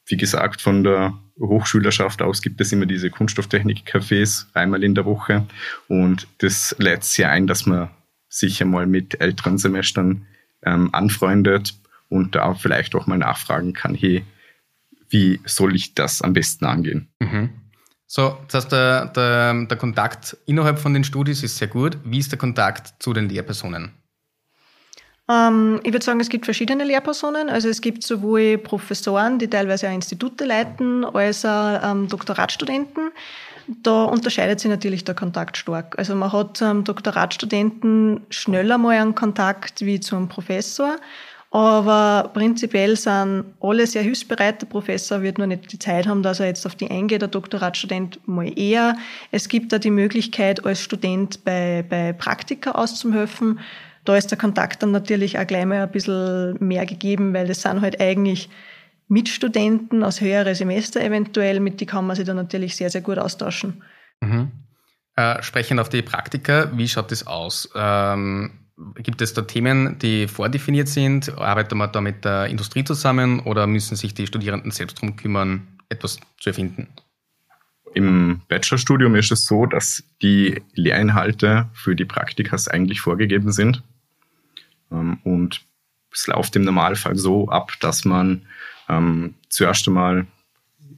wie 0.07 0.17
gesagt, 0.17 0.61
von 0.61 0.85
der 0.85 1.19
Hochschülerschaft 1.39 2.23
aus 2.23 2.41
gibt 2.41 2.61
es 2.61 2.73
immer 2.73 2.87
diese 2.87 3.11
Kunststofftechnik-Cafés 3.11 4.47
einmal 4.55 4.83
in 4.83 4.95
der 4.95 5.05
Woche 5.05 5.47
und 5.89 6.27
das 6.39 6.75
lädt 6.79 7.05
sich 7.05 7.27
ein, 7.27 7.47
dass 7.47 7.67
man 7.67 7.91
sich 8.29 8.63
einmal 8.63 8.87
mit 8.87 9.21
älteren 9.21 9.59
Semestern 9.59 10.27
ähm, 10.63 10.95
anfreundet 10.95 11.75
und 12.09 12.35
da 12.35 12.55
vielleicht 12.55 12.95
auch 12.95 13.07
mal 13.07 13.19
nachfragen 13.19 13.73
kann, 13.73 13.95
hey, 13.95 14.25
wie 15.09 15.41
soll 15.45 15.75
ich 15.75 15.95
das 15.95 16.23
am 16.23 16.33
besten 16.33 16.65
angehen? 16.65 17.09
Mhm. 17.21 17.51
So, 18.07 18.39
das 18.47 18.65
heißt, 18.65 18.73
der, 18.73 19.07
der, 19.07 19.67
der 19.67 19.77
Kontakt 19.77 20.37
innerhalb 20.47 20.79
von 20.79 20.95
den 20.95 21.05
Studis 21.05 21.43
ist 21.43 21.57
sehr 21.57 21.69
gut. 21.69 21.99
Wie 22.05 22.19
ist 22.19 22.31
der 22.31 22.39
Kontakt 22.39 23.03
zu 23.03 23.13
den 23.13 23.29
Lehrpersonen? 23.29 23.93
Ähm, 25.28 25.80
ich 25.83 25.92
würde 25.92 26.04
sagen, 26.04 26.21
es 26.21 26.28
gibt 26.28 26.45
verschiedene 26.45 26.85
Lehrpersonen. 26.85 27.49
Also 27.49 27.68
es 27.68 27.80
gibt 27.80 28.02
sowohl 28.04 28.59
Professoren, 28.59 29.38
die 29.38 29.49
teilweise 29.49 29.88
auch 29.88 29.95
Institute 29.95 30.45
leiten, 30.45 31.04
als 31.04 31.45
auch 31.45 31.80
ähm, 31.83 32.09
Doktoratstudenten. 32.09 33.11
Da 33.83 34.04
unterscheidet 34.04 34.61
sich 34.61 34.71
natürlich 34.71 35.04
der 35.04 35.16
Kontakt 35.16 35.56
stark. 35.56 35.99
Also 35.99 36.14
man 36.14 36.33
hat 36.33 36.56
zum 36.56 36.85
Doktoratstudenten 36.85 38.21
schneller 38.30 38.78
mal 38.78 38.97
einen 38.97 39.16
Kontakt 39.16 39.80
wie 39.80 39.99
zum 39.99 40.28
Professor. 40.28 40.97
Aber 41.50 42.30
prinzipiell 42.35 42.97
sind 42.97 43.45
alle 43.61 43.87
sehr 43.87 44.02
hilfsbereit. 44.02 44.61
Der 44.62 44.66
Professor 44.66 45.23
wird 45.23 45.38
nur 45.38 45.47
nicht 45.47 45.73
die 45.73 45.78
Zeit 45.78 46.06
haben, 46.06 46.23
dass 46.23 46.38
er 46.38 46.47
jetzt 46.47 46.66
auf 46.66 46.75
die 46.75 46.90
eingeht, 46.90 47.23
der 47.23 47.28
Doktoratstudent 47.28 48.21
mal 48.28 48.52
eher. 48.59 48.97
Es 49.30 49.49
gibt 49.49 49.73
da 49.73 49.78
die 49.78 49.90
Möglichkeit, 49.90 50.64
als 50.64 50.83
Student 50.83 51.45
bei, 51.45 51.85
bei 51.88 52.12
Praktika 52.12 52.73
auszuhelfen. 52.73 53.61
Da 54.07 54.17
ist 54.17 54.31
der 54.31 54.39
Kontakt 54.39 54.83
dann 54.83 54.93
natürlich 54.93 55.39
auch 55.39 55.47
gleich 55.47 55.67
mal 55.67 55.83
ein 55.83 55.91
bisschen 55.91 56.57
mehr 56.61 56.87
gegeben, 56.87 57.35
weil 57.35 57.47
das 57.47 57.63
sind 57.63 57.81
halt 57.81 58.01
eigentlich 58.01 58.49
Mitstudenten 59.09 60.03
aus 60.03 60.21
höheren 60.21 60.55
Semester 60.55 61.01
eventuell, 61.01 61.61
mit 61.61 61.81
die 61.81 61.87
kann 61.87 62.07
man 62.07 62.17
sich 62.17 62.25
dann 62.25 62.37
natürlich 62.37 62.77
sehr, 62.77 62.89
sehr 62.89 63.03
gut 63.03 63.19
austauschen. 63.19 63.83
Mhm. 64.21 64.51
Äh, 65.17 65.43
sprechend 65.43 65.81
auf 65.81 65.89
die 65.89 66.03
Praktika, 66.03 66.71
wie 66.77 66.89
schaut 66.89 67.11
das 67.11 67.27
aus? 67.27 67.69
Ähm, 67.75 68.53
gibt 68.97 69.23
es 69.23 69.35
da 69.35 69.43
Themen, 69.43 69.99
die 69.99 70.29
vordefiniert 70.29 70.89
sind? 70.89 71.37
Arbeitet 71.39 71.75
man 71.75 71.91
da 71.91 72.01
mit 72.01 72.25
der 72.25 72.47
Industrie 72.47 72.85
zusammen 72.85 73.41
oder 73.41 73.67
müssen 73.67 73.97
sich 73.97 74.15
die 74.15 74.27
Studierenden 74.27 74.71
selbst 74.71 74.99
darum 74.99 75.17
kümmern, 75.17 75.67
etwas 75.89 76.21
zu 76.39 76.51
erfinden? 76.51 76.89
Im 77.95 78.43
Bachelorstudium 78.49 79.15
ist 79.15 79.33
es 79.33 79.47
so, 79.47 79.65
dass 79.65 80.05
die 80.21 80.63
Lehrinhalte 80.75 81.71
für 81.73 81.97
die 81.97 82.05
Praktikas 82.05 82.69
eigentlich 82.69 83.01
vorgegeben 83.01 83.53
sind. 83.53 83.83
Ähm, 84.90 85.19
und 85.25 85.62
es 86.12 86.26
läuft 86.26 86.57
im 86.57 86.62
Normalfall 86.62 87.16
so 87.16 87.49
ab, 87.49 87.73
dass 87.81 88.05
man 88.05 88.43
ähm, 88.88 89.35
zuerst 89.49 89.87
einmal 89.87 90.26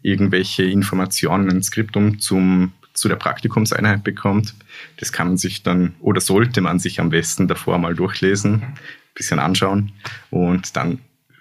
irgendwelche 0.03 0.63
Informationen, 0.65 1.51
ein 1.51 1.63
Skriptum 1.63 2.21
zum, 2.21 2.73
zu 2.95 3.09
der 3.09 3.17
Praktikumseinheit 3.17 4.05
bekommt. 4.05 4.55
Das 4.99 5.13
kann 5.13 5.29
man 5.29 5.37
sich 5.37 5.63
dann 5.63 5.95
oder 6.01 6.21
sollte 6.21 6.61
man 6.61 6.79
sich 6.79 7.01
am 7.01 7.11
besten 7.11 7.49
davor 7.49 7.79
mal 7.79 7.95
durchlesen, 7.95 8.63
ein 8.63 8.75
bisschen 9.15 9.39
anschauen 9.39 9.93
und 10.31 10.77
dann 10.77 11.01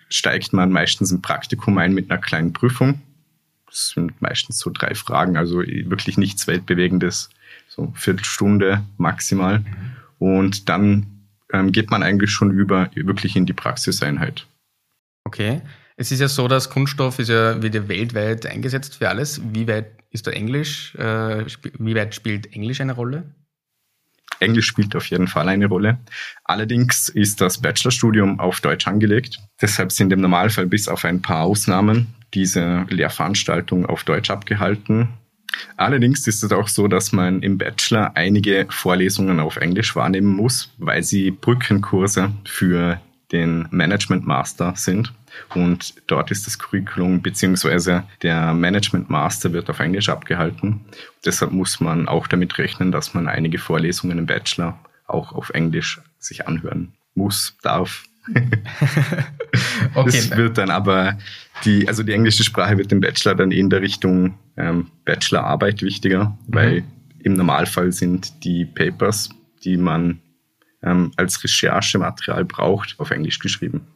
steigt 0.10 0.54
man 0.54 0.72
meistens 0.72 1.12
im 1.12 1.22
Praktikum 1.22 1.78
ein 1.78 1.94
mit 1.94 2.10
einer 2.10 2.22
kleinen 2.22 2.54
Prüfung. 2.54 3.02
Das 3.68 3.90
sind 3.90 4.22
meistens 4.22 4.60
so 4.60 4.72
drei 4.74 4.96
Fragen, 4.96 5.38
also 5.38 5.60
wirklich 5.60 6.18
nichts 6.18 6.48
Weltbewegendes, 6.48 7.30
so 7.68 7.92
Viertelstunde 7.96 8.86
maximal. 8.98 9.64
Und 10.20 10.70
dann 10.70 11.17
ähm, 11.54 11.72
geht 11.72 11.90
man 11.90 12.04
eigentlich 12.04 12.32
schon 12.32 12.52
über 12.52 12.90
wirklich 12.96 13.36
in 13.36 13.46
die 13.46 13.54
Praxiseinheit. 13.54 14.48
Okay. 15.24 15.62
Es 15.96 16.12
ist 16.12 16.20
ja 16.20 16.28
so, 16.28 16.48
dass 16.48 16.70
Kunststoff 16.70 17.18
ist 17.18 17.30
ja, 17.30 17.62
wird 17.62 17.74
ja 17.74 17.88
weltweit 17.88 18.46
eingesetzt 18.46 18.96
für 18.96 19.10
alles. 19.10 19.42
Wie 19.52 19.68
weit 19.68 19.88
ist 20.12 20.28
da 20.28 20.32
Englisch? 20.32 20.94
Äh, 20.96 21.46
wie 21.80 21.96
weit 21.96 22.14
spielt 22.14 22.54
Englisch 22.54 22.82
eine 22.82 22.94
Rolle? 22.94 23.24
Englisch 24.40 24.68
spielt 24.68 24.96
auf 24.96 25.08
jeden 25.08 25.28
Fall 25.28 25.50
eine 25.50 25.66
Rolle. 25.66 25.98
Allerdings 26.44 27.10
ist 27.10 27.42
das 27.42 27.60
Bachelorstudium 27.60 28.40
auf 28.40 28.62
Deutsch 28.62 28.88
angelegt. 28.88 29.40
Deshalb 29.62 29.92
sind 29.92 30.14
im 30.14 30.22
Normalfall 30.22 30.68
bis 30.68 30.88
auf 30.88 31.06
ein 31.06 31.22
paar 31.22 31.44
Ausnahmen 31.44 32.14
diese 32.34 32.86
Lehrveranstaltungen 32.90 33.86
auf 33.86 34.04
Deutsch 34.04 34.30
abgehalten. 34.30 35.10
Allerdings 35.76 36.28
ist 36.28 36.44
es 36.44 36.52
auch 36.52 36.68
so, 36.68 36.88
dass 36.88 37.12
man 37.12 37.42
im 37.42 37.58
Bachelor 37.58 38.12
einige 38.16 38.68
Vorlesungen 38.70 39.40
auf 39.40 39.58
Englisch 39.58 39.96
wahrnehmen 39.96 40.36
muss, 40.36 40.72
weil 40.78 41.04
sie 41.04 41.32
Brückenkurse 41.32 42.32
für 42.46 43.00
den 43.32 43.68
Management 43.72 44.26
Master 44.26 44.74
sind. 44.76 45.14
Und 45.54 45.94
dort 46.08 46.32
ist 46.32 46.48
das 46.48 46.58
Curriculum 46.58 47.22
beziehungsweise 47.22 48.04
der 48.22 48.54
Management 48.54 49.10
Master 49.10 49.54
wird 49.54 49.70
auf 49.70 49.80
Englisch 49.80 50.10
abgehalten. 50.10 50.82
Deshalb 51.26 51.52
muss 51.52 51.80
man 51.80 52.08
auch 52.08 52.28
damit 52.28 52.58
rechnen, 52.58 52.92
dass 52.92 53.14
man 53.14 53.28
einige 53.28 53.60
Vorlesungen 53.60 54.18
im 54.18 54.26
Bachelor 54.26 54.80
auch 55.06 55.34
auf 55.34 55.50
Englisch 55.52 56.02
sich 56.20 56.48
anhören 56.48 56.94
muss, 57.14 57.56
darf. 57.62 58.04
okay. 59.94 60.06
Das 60.06 60.36
wird 60.36 60.58
dann 60.58 60.70
aber 60.70 61.18
die, 61.66 61.88
also 61.88 62.04
die 62.04 62.12
englische 62.12 62.44
Sprache 62.44 62.78
wird 62.78 62.92
im 62.92 63.00
Bachelor 63.00 63.36
dann 63.36 63.52
in 63.52 63.70
der 63.70 63.82
Richtung 63.82 64.38
ähm, 64.58 64.92
Bachelorarbeit 65.06 65.82
wichtiger, 65.82 66.38
mhm. 66.48 66.54
weil 66.54 66.84
im 67.20 67.34
Normalfall 67.34 67.92
sind 67.92 68.44
die 68.44 68.66
Papers, 68.66 69.30
die 69.64 69.78
man 69.78 70.20
ähm, 70.84 71.12
als 71.16 71.44
Recherchematerial 71.44 72.46
braucht, 72.46 72.96
auf 73.00 73.12
Englisch 73.12 73.40
geschrieben. 73.40 73.88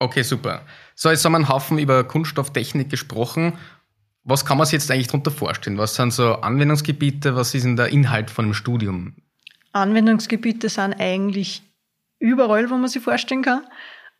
Okay, 0.00 0.22
super. 0.22 0.62
So, 0.94 1.10
jetzt 1.10 1.24
haben 1.24 1.32
wir 1.32 1.36
einen 1.36 1.48
Haufen 1.48 1.78
über 1.78 2.04
Kunststofftechnik 2.04 2.88
gesprochen. 2.88 3.54
Was 4.22 4.44
kann 4.44 4.58
man 4.58 4.66
sich 4.66 4.74
jetzt 4.74 4.90
eigentlich 4.90 5.08
darunter 5.08 5.30
vorstellen? 5.30 5.78
Was 5.78 5.94
sind 5.94 6.12
so 6.12 6.34
Anwendungsgebiete? 6.34 7.34
Was 7.34 7.54
ist 7.54 7.64
denn 7.64 7.76
der 7.76 7.88
Inhalt 7.88 8.30
von 8.30 8.46
einem 8.46 8.54
Studium? 8.54 9.14
Anwendungsgebiete 9.72 10.68
sind 10.68 10.94
eigentlich 11.00 11.62
überall, 12.18 12.70
wo 12.70 12.76
man 12.76 12.88
sich 12.88 13.02
vorstellen 13.02 13.42
kann. 13.42 13.66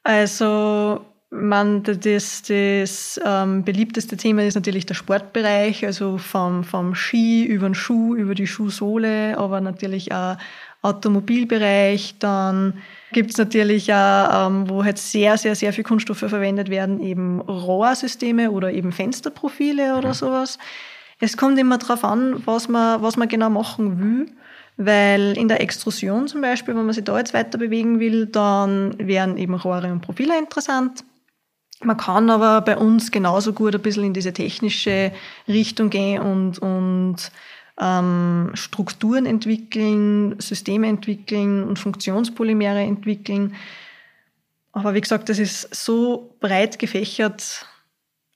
Also 0.02 1.04
man, 1.30 1.82
das, 1.82 2.42
das 2.42 3.20
ähm, 3.24 3.62
beliebteste 3.62 4.16
Thema 4.16 4.44
ist 4.44 4.54
natürlich 4.54 4.86
der 4.86 4.94
Sportbereich, 4.94 5.84
also 5.84 6.16
vom, 6.16 6.64
vom 6.64 6.94
Ski 6.94 7.44
über 7.44 7.68
den 7.68 7.74
Schuh, 7.74 8.14
über 8.14 8.34
die 8.34 8.46
Schuhsohle, 8.46 9.36
aber 9.36 9.60
natürlich 9.60 10.12
auch 10.12 10.36
Automobilbereich. 10.80 12.16
Dann 12.18 12.74
gibt 13.12 13.32
es 13.32 13.36
natürlich 13.36 13.92
auch, 13.92 14.48
ähm, 14.48 14.70
wo 14.70 14.84
halt 14.84 14.98
sehr, 14.98 15.36
sehr, 15.36 15.54
sehr 15.54 15.72
viel 15.72 15.84
Kunststoffe 15.84 16.18
verwendet 16.18 16.70
werden, 16.70 17.00
eben 17.02 17.40
Rohrsysteme 17.40 18.50
oder 18.50 18.72
eben 18.72 18.92
Fensterprofile 18.92 19.96
oder 19.96 20.08
mhm. 20.08 20.14
sowas. 20.14 20.58
Es 21.20 21.36
kommt 21.36 21.58
immer 21.58 21.78
darauf 21.78 22.04
an, 22.04 22.40
was 22.46 22.68
man, 22.68 23.02
was 23.02 23.16
man 23.16 23.28
genau 23.28 23.50
machen 23.50 24.00
will. 24.00 24.32
Weil 24.80 25.36
in 25.36 25.48
der 25.48 25.60
Extrusion 25.60 26.28
zum 26.28 26.40
Beispiel, 26.40 26.76
wenn 26.76 26.86
man 26.86 26.94
sich 26.94 27.02
da 27.02 27.18
jetzt 27.18 27.34
weiter 27.34 27.58
bewegen 27.58 27.98
will, 27.98 28.26
dann 28.26 28.94
wären 28.98 29.36
eben 29.36 29.54
Rohre 29.54 29.90
und 29.90 30.02
Profile 30.02 30.38
interessant. 30.38 31.02
Man 31.82 31.96
kann 31.96 32.28
aber 32.28 32.60
bei 32.62 32.76
uns 32.76 33.10
genauso 33.12 33.52
gut 33.52 33.74
ein 33.74 33.82
bisschen 33.82 34.04
in 34.04 34.14
diese 34.14 34.32
technische 34.32 35.12
Richtung 35.46 35.90
gehen 35.90 36.20
und, 36.20 36.58
und 36.58 37.30
ähm, 37.80 38.50
Strukturen 38.54 39.26
entwickeln, 39.26 40.38
Systeme 40.40 40.88
entwickeln 40.88 41.62
und 41.62 41.78
Funktionspolymere 41.78 42.80
entwickeln. 42.80 43.54
Aber 44.72 44.94
wie 44.94 45.00
gesagt, 45.00 45.28
das 45.28 45.38
ist 45.38 45.72
so 45.74 46.34
breit 46.40 46.80
gefächert. 46.80 47.66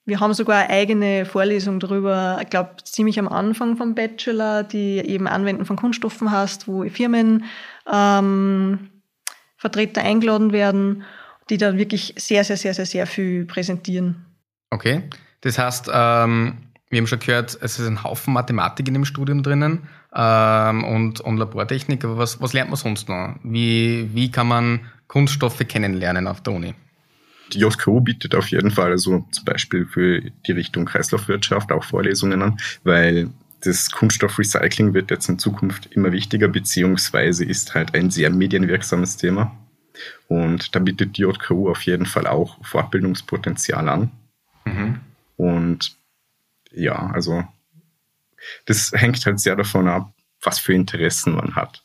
Wir 0.04 0.20
haben 0.20 0.34
sogar 0.34 0.58
eine 0.58 0.70
eigene 0.70 1.24
Vorlesung 1.24 1.80
darüber, 1.80 2.38
ich 2.42 2.50
glaube, 2.50 2.76
ziemlich 2.84 3.18
am 3.18 3.28
Anfang 3.28 3.76
vom 3.76 3.94
Bachelor, 3.94 4.62
die 4.62 4.98
eben 4.98 5.26
Anwenden 5.26 5.64
von 5.64 5.76
Kunststoffen 5.76 6.30
hast, 6.30 6.66
wo 6.66 6.88
Firmen 6.88 7.44
ähm, 7.92 8.90
Vertreter 9.56 10.02
eingeladen 10.02 10.52
werden 10.52 11.04
die 11.50 11.56
dann 11.56 11.78
wirklich 11.78 12.14
sehr, 12.16 12.44
sehr, 12.44 12.56
sehr, 12.56 12.74
sehr, 12.74 12.86
sehr 12.86 13.06
viel 13.06 13.44
präsentieren. 13.44 14.26
Okay. 14.70 15.02
Das 15.40 15.58
heißt, 15.58 15.90
ähm, 15.92 16.58
wir 16.88 16.98
haben 16.98 17.06
schon 17.06 17.18
gehört, 17.18 17.58
es 17.60 17.78
ist 17.78 17.86
ein 17.86 18.04
Haufen 18.04 18.34
Mathematik 18.34 18.86
in 18.86 18.94
dem 18.94 19.04
Studium 19.04 19.42
drinnen 19.42 19.88
ähm, 20.14 20.84
und, 20.84 21.20
und 21.20 21.36
Labortechnik. 21.38 22.04
Aber 22.04 22.18
was, 22.18 22.40
was 22.40 22.52
lernt 22.52 22.70
man 22.70 22.76
sonst 22.76 23.08
noch? 23.08 23.34
Wie, 23.42 24.10
wie 24.12 24.30
kann 24.30 24.46
man 24.46 24.80
Kunststoffe 25.08 25.66
kennenlernen 25.66 26.26
auf 26.26 26.42
der 26.42 26.52
Uni? 26.52 26.74
Die 27.52 27.58
JKU 27.58 28.00
bietet 28.00 28.34
auf 28.34 28.48
jeden 28.48 28.70
Fall 28.70 28.90
also 28.90 29.26
zum 29.30 29.44
Beispiel 29.44 29.86
für 29.86 30.20
die 30.20 30.52
Richtung 30.52 30.84
Kreislaufwirtschaft 30.84 31.70
auch 31.72 31.84
Vorlesungen 31.84 32.40
an, 32.42 32.58
weil 32.84 33.30
das 33.60 33.90
Kunststoffrecycling 33.90 34.94
wird 34.94 35.10
jetzt 35.10 35.28
in 35.28 35.38
Zukunft 35.38 35.86
immer 35.92 36.12
wichtiger, 36.12 36.48
beziehungsweise 36.48 37.44
ist 37.44 37.74
halt 37.74 37.94
ein 37.94 38.10
sehr 38.10 38.30
medienwirksames 38.30 39.16
Thema. 39.16 39.56
Und 40.28 40.74
da 40.74 40.78
bietet 40.78 41.16
die 41.16 41.22
JKU 41.22 41.70
auf 41.70 41.82
jeden 41.82 42.06
Fall 42.06 42.26
auch 42.26 42.64
Fortbildungspotenzial 42.64 43.88
an. 43.88 44.10
Mhm. 44.64 45.00
Und 45.36 45.96
ja, 46.72 47.10
also 47.12 47.44
das 48.66 48.92
hängt 48.92 49.24
halt 49.24 49.40
sehr 49.40 49.56
davon 49.56 49.88
ab, 49.88 50.12
was 50.40 50.58
für 50.58 50.72
Interessen 50.72 51.34
man 51.34 51.54
hat. 51.54 51.82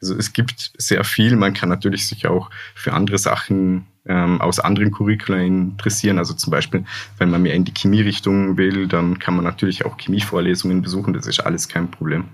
Also 0.00 0.14
es 0.14 0.32
gibt 0.32 0.72
sehr 0.76 1.04
viel, 1.04 1.36
man 1.36 1.54
kann 1.54 1.68
natürlich 1.68 2.06
sich 2.06 2.26
auch 2.26 2.50
für 2.74 2.92
andere 2.92 3.18
Sachen 3.18 3.86
ähm, 4.04 4.40
aus 4.40 4.60
anderen 4.60 4.92
Curricula 4.92 5.38
interessieren. 5.38 6.18
Also 6.18 6.34
zum 6.34 6.50
Beispiel, 6.50 6.84
wenn 7.18 7.30
man 7.30 7.42
mehr 7.42 7.54
in 7.54 7.64
die 7.64 7.72
Chemierichtung 7.74 8.56
will, 8.56 8.88
dann 8.88 9.18
kann 9.18 9.34
man 9.34 9.44
natürlich 9.44 9.84
auch 9.84 9.96
Chemievorlesungen 9.96 10.82
besuchen, 10.82 11.14
das 11.14 11.26
ist 11.26 11.40
alles 11.40 11.68
kein 11.68 11.90
Problem. 11.90 12.28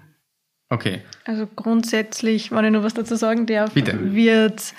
Okay. 0.70 1.02
Also 1.24 1.46
grundsätzlich, 1.46 2.50
wenn 2.50 2.64
ich 2.64 2.72
noch 2.72 2.82
was 2.82 2.94
dazu 2.94 3.14
sagen 3.14 3.46
darf, 3.46 3.74
Bitte. 3.74 4.14
wird 4.14 4.74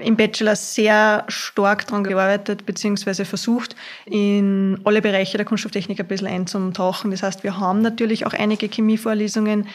im 0.00 0.16
Bachelor 0.16 0.56
sehr 0.56 1.24
stark 1.28 1.86
daran 1.86 2.02
gearbeitet, 2.02 2.66
beziehungsweise 2.66 3.24
versucht, 3.24 3.76
in 4.06 4.80
alle 4.84 5.00
Bereiche 5.00 5.36
der 5.36 5.46
Kunststofftechnik 5.46 6.00
ein 6.00 6.08
bisschen 6.08 6.26
einzutauchen. 6.26 7.12
Das 7.12 7.22
heißt, 7.22 7.44
wir 7.44 7.58
haben 7.58 7.80
natürlich 7.82 8.26
auch 8.26 8.32
einige 8.32 8.66
Chemievorlesungen. 8.66 9.68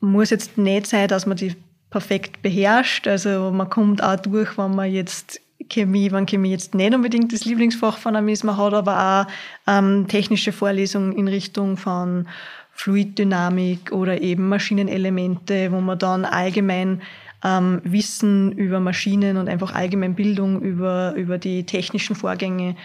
Muss 0.00 0.28
jetzt 0.28 0.58
nicht 0.58 0.86
sein, 0.86 1.08
dass 1.08 1.24
man 1.24 1.38
die 1.38 1.56
perfekt 1.88 2.42
beherrscht. 2.42 3.08
Also 3.08 3.50
man 3.50 3.70
kommt 3.70 4.02
auch 4.02 4.16
durch, 4.16 4.58
wenn 4.58 4.74
man 4.74 4.92
jetzt 4.92 5.40
Chemie, 5.70 6.12
wenn 6.12 6.26
Chemie 6.26 6.50
jetzt 6.50 6.74
nicht 6.74 6.94
unbedingt 6.94 7.32
das 7.32 7.46
Lieblingsfach 7.46 7.96
von 7.96 8.16
einem 8.16 8.28
ist, 8.28 8.44
man 8.44 8.58
hat 8.58 8.74
aber 8.74 9.26
auch 9.66 9.70
ähm, 9.70 10.06
technische 10.06 10.52
Vorlesungen 10.52 11.16
in 11.16 11.28
Richtung 11.28 11.78
von 11.78 12.28
Fluiddynamik 12.72 13.92
oder 13.92 14.20
eben 14.20 14.48
Maschinenelemente, 14.48 15.72
wo 15.72 15.80
man 15.80 15.98
dann 15.98 16.24
allgemein 16.24 17.00
ähm, 17.44 17.80
Wissen 17.84 18.52
über 18.52 18.80
Maschinen 18.80 19.36
und 19.36 19.48
einfach 19.48 19.74
allgemein 19.74 20.14
Bildung 20.14 20.60
über, 20.62 21.14
über 21.14 21.38
die 21.38 21.64
technischen 21.66 22.16
Vorgänge 22.16 22.76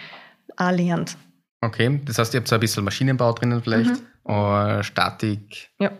auch 0.56 0.70
lernt. 0.70 1.16
Okay, 1.62 2.00
das 2.04 2.18
heißt, 2.18 2.34
ihr 2.34 2.40
habt 2.40 2.48
so 2.48 2.54
ein 2.54 2.60
bisschen 2.60 2.84
Maschinenbau 2.84 3.32
drinnen 3.32 3.62
vielleicht, 3.62 3.90
mhm. 3.90 4.32
oder 4.32 4.82
Statik. 4.82 5.70
Ja. 5.78 5.92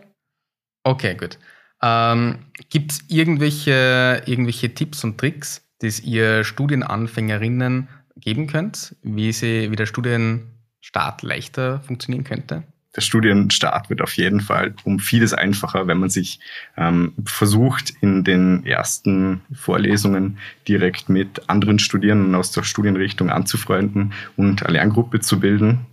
Okay, 0.83 1.15
gut. 1.15 1.37
Ähm, 1.83 2.39
Gibt 2.69 2.91
es 2.91 3.03
irgendwelche, 3.07 4.21
irgendwelche 4.25 4.73
Tipps 4.73 5.03
und 5.03 5.17
Tricks, 5.17 5.67
die 5.81 5.89
ihr 6.03 6.43
Studienanfängerinnen 6.43 7.89
geben 8.15 8.47
könnt, 8.47 8.95
wie, 9.01 9.31
sie, 9.31 9.71
wie 9.71 9.75
der 9.75 9.85
Studienstart 9.87 11.23
leichter 11.23 11.81
funktionieren 11.81 12.23
könnte? 12.23 12.63
Der 12.95 13.01
Studienstart 13.01 13.89
wird 13.89 14.01
auf 14.01 14.17
jeden 14.17 14.41
Fall 14.41 14.73
um 14.83 14.99
vieles 14.99 15.33
einfacher, 15.33 15.87
wenn 15.87 15.97
man 15.97 16.09
sich 16.09 16.39
ähm, 16.75 17.13
versucht, 17.23 17.93
in 18.01 18.25
den 18.25 18.65
ersten 18.65 19.41
Vorlesungen 19.53 20.39
direkt 20.67 21.07
mit 21.07 21.49
anderen 21.49 21.79
Studierenden 21.79 22.35
aus 22.35 22.51
der 22.51 22.63
Studienrichtung 22.63 23.29
anzufreunden 23.29 24.13
und 24.35 24.63
eine 24.63 24.73
Lerngruppe 24.73 25.21
zu 25.21 25.39
bilden. 25.39 25.85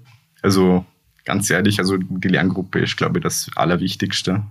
Also 0.43 0.85
ganz 1.25 1.49
ehrlich, 1.51 1.79
also 1.79 1.99
die 1.99 2.29
Lerngruppe 2.29 2.81
ist, 2.81 2.97
glaube 2.97 3.19
ich, 3.19 3.23
das 3.23 3.51
Allerwichtigste. 3.55 4.43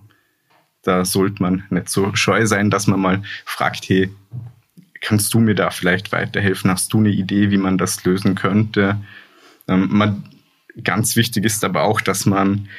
Da 0.84 1.04
sollte 1.04 1.42
man 1.44 1.63
nicht 1.70 1.89
so 1.89 2.16
scheu 2.16 2.46
sein, 2.46 2.70
dass 2.70 2.88
man 2.88 3.01
mal 3.01 3.24
fragt, 3.44 3.89
hey, 3.89 4.10
kannst 5.01 5.34
du 5.34 5.39
mir 5.39 5.56
da 5.56 5.70
vielleicht 5.70 6.12
weiterhelfen? 6.13 6.72
Hast 6.72 6.94
du 6.94 7.00
eine 7.00 7.10
Idee, 7.10 7.51
wie 7.51 7.58
man 7.58 7.77
das 7.77 8.06
lösen 8.06 8.36
könnte? 8.36 8.98
Ähm, 9.68 9.88
man, 9.92 10.24
ganz 10.84 11.16
wichtig 11.16 11.46
ist 11.46 11.64
aber 11.64 11.84
auch, 11.84 12.02
dass 12.02 12.26
man 12.26 12.70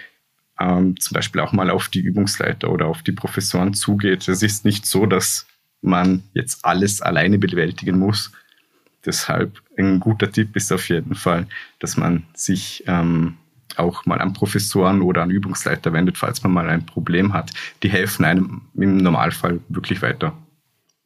ähm, 0.61 0.99
zum 0.99 1.14
Beispiel 1.14 1.40
auch 1.40 1.52
mal 1.52 1.71
auf 1.71 1.88
die 1.88 2.00
Übungsleiter 2.00 2.71
oder 2.71 2.87
auf 2.87 3.02
die 3.02 3.12
Professoren 3.12 3.75
zugeht. 3.75 4.28
Es 4.28 4.43
ist 4.43 4.64
nicht 4.64 4.87
so, 4.87 5.07
dass 5.07 5.47
man 5.81 6.23
jetzt 6.35 6.64
alles 6.64 7.00
alleine 7.00 7.38
bewältigen 7.38 7.99
muss. 7.99 8.33
Deshalb 9.05 9.62
ein 9.76 10.00
guter 10.00 10.31
Tipp 10.31 10.57
ist 10.57 10.73
auf 10.73 10.88
jeden 10.88 11.14
Fall, 11.14 11.47
dass 11.78 11.97
man 11.97 12.25
sich 12.35 12.83
ähm, 12.87 13.37
auch 13.76 14.07
mal 14.07 14.21
an 14.21 14.33
Professoren 14.33 15.02
oder 15.02 15.23
an 15.23 15.31
Übungsleiter 15.31 15.93
wendet, 15.93 16.19
falls 16.19 16.43
man 16.43 16.52
mal 16.52 16.69
ein 16.69 16.85
Problem 16.85 17.33
hat. 17.33 17.52
Die 17.83 17.90
helfen 17.90 18.25
einem 18.25 18.62
im 18.75 18.97
Normalfall 18.97 19.61
wirklich 19.69 20.02
weiter 20.02 20.37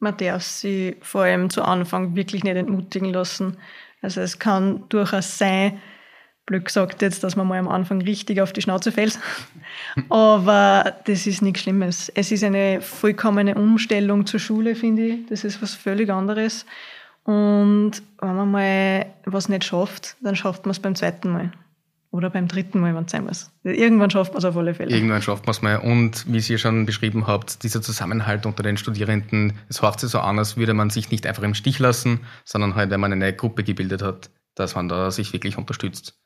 man 0.03 0.17
darf 0.17 0.43
sie 0.43 0.97
vor 1.01 1.23
allem 1.23 1.49
zu 1.49 1.63
Anfang 1.63 2.15
wirklich 2.15 2.43
nicht 2.43 2.55
entmutigen 2.55 3.11
lassen. 3.11 3.57
Also 4.03 4.21
es 4.21 4.37
kann 4.37 4.83
durchaus 4.89 5.37
sein, 5.39 5.79
blöd 6.45 6.65
gesagt 6.65 7.01
jetzt, 7.01 7.23
dass 7.23 7.35
man 7.35 7.47
mal 7.47 7.59
am 7.59 7.67
Anfang 7.67 8.01
richtig 8.01 8.41
auf 8.41 8.53
die 8.53 8.61
Schnauze 8.61 8.91
fällt. 8.91 9.19
Aber 10.09 10.95
das 11.05 11.25
ist 11.25 11.41
nichts 11.41 11.61
Schlimmes. 11.61 12.09
Es 12.09 12.31
ist 12.31 12.43
eine 12.43 12.81
vollkommene 12.81 13.55
Umstellung 13.55 14.25
zur 14.25 14.39
Schule, 14.39 14.75
finde 14.75 15.05
ich. 15.05 15.25
Das 15.27 15.43
ist 15.43 15.61
was 15.61 15.73
völlig 15.73 16.09
anderes. 16.09 16.65
Und 17.23 17.91
wenn 18.19 18.35
man 18.35 18.51
mal 18.51 19.05
was 19.25 19.47
nicht 19.47 19.63
schafft, 19.63 20.17
dann 20.21 20.35
schafft 20.35 20.65
man 20.65 20.71
es 20.71 20.79
beim 20.79 20.95
zweiten 20.95 21.31
Mal. 21.31 21.51
Oder 22.11 22.29
beim 22.29 22.47
dritten 22.47 22.79
Mal, 22.79 22.93
wenn 22.93 23.05
es 23.05 23.11
sein 23.11 23.23
muss. 23.25 23.51
Irgendwann 23.63 24.11
schafft 24.11 24.33
man 24.33 24.39
es 24.39 24.45
auf 24.45 24.55
alle 24.55 24.75
Fälle. 24.75 24.93
Irgendwann 24.93 25.23
schafft 25.23 25.47
man 25.47 25.51
es 25.51 25.63
mal. 25.63 25.77
Und 25.77 26.31
wie 26.31 26.41
Sie 26.41 26.59
schon 26.59 26.85
beschrieben 26.85 27.25
habt, 27.25 27.63
dieser 27.63 27.81
Zusammenhalt 27.81 28.45
unter 28.45 28.61
den 28.61 28.77
Studierenden, 28.77 29.53
es 29.67 29.81
hört 29.81 29.99
sich 29.99 30.11
so 30.11 30.19
an, 30.19 30.37
als 30.37 30.55
würde 30.55 30.75
man 30.75 30.91
sich 30.91 31.09
nicht 31.09 31.25
einfach 31.25 31.41
im 31.41 31.55
Stich 31.55 31.79
lassen, 31.79 32.19
sondern 32.43 32.75
halt, 32.75 32.91
wenn 32.91 32.99
man 32.99 33.13
eine 33.13 33.33
Gruppe 33.33 33.63
gebildet 33.63 34.03
hat, 34.03 34.29
dass 34.53 34.75
man 34.75 34.89
da 34.89 35.09
sich 35.09 35.33
wirklich 35.33 35.57
unterstützt. 35.57 36.19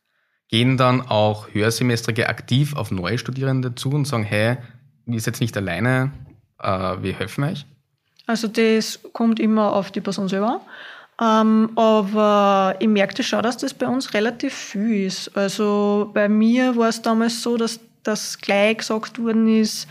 Gehen 0.50 0.78
dann 0.78 1.02
auch 1.02 1.48
Hörsemestrige 1.54 2.30
aktiv 2.30 2.76
auf 2.76 2.92
neue 2.92 3.18
Studierende 3.18 3.76
zu 3.76 3.90
und 3.90 4.06
sagen, 4.06 4.24
hey, 4.24 4.58
sind 5.06 5.26
jetzt 5.26 5.42
nicht 5.42 5.58
alleine, 5.58 6.12
äh, 6.60 6.96
wir 7.02 7.14
helfen 7.14 7.44
euch? 7.44 7.66
Also 8.26 8.48
das 8.48 9.00
kommt 9.14 9.40
immer 9.40 9.74
auf 9.74 9.92
die 9.92 10.02
Person 10.02 10.28
selber 10.28 10.62
ähm, 11.20 11.72
aber 11.76 12.76
ich 12.80 12.88
merkte 12.88 13.24
schon, 13.24 13.42
dass 13.42 13.58
das 13.58 13.74
bei 13.74 13.88
uns 13.88 14.14
relativ 14.14 14.54
viel 14.54 15.08
ist. 15.08 15.36
Also 15.36 16.12
bei 16.14 16.30
mir 16.30 16.76
war 16.76 16.90
es 16.90 17.02
damals 17.02 17.42
so, 17.42 17.58
dass 17.58 17.80
das 18.04 18.38
gleich 18.38 18.78
gesagt 18.78 19.22
worden 19.22 19.48
ist, 19.48 19.88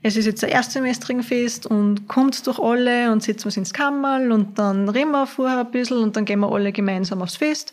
es 0.00 0.16
ist 0.16 0.26
jetzt 0.26 0.44
ein 0.44 0.50
Erstsemestrigenfest 0.50 1.66
und 1.66 2.06
kommt 2.06 2.46
doch 2.46 2.60
alle 2.60 3.10
und 3.10 3.24
setzen 3.24 3.50
wir 3.50 3.56
ins 3.56 3.72
Kammerl 3.72 4.30
und 4.30 4.56
dann 4.56 4.88
reden 4.88 5.10
wir 5.10 5.26
vorher 5.26 5.58
ein 5.58 5.70
bisschen 5.72 5.98
und 5.98 6.16
dann 6.16 6.24
gehen 6.24 6.38
wir 6.38 6.52
alle 6.52 6.70
gemeinsam 6.70 7.20
aufs 7.20 7.36
Fest. 7.36 7.72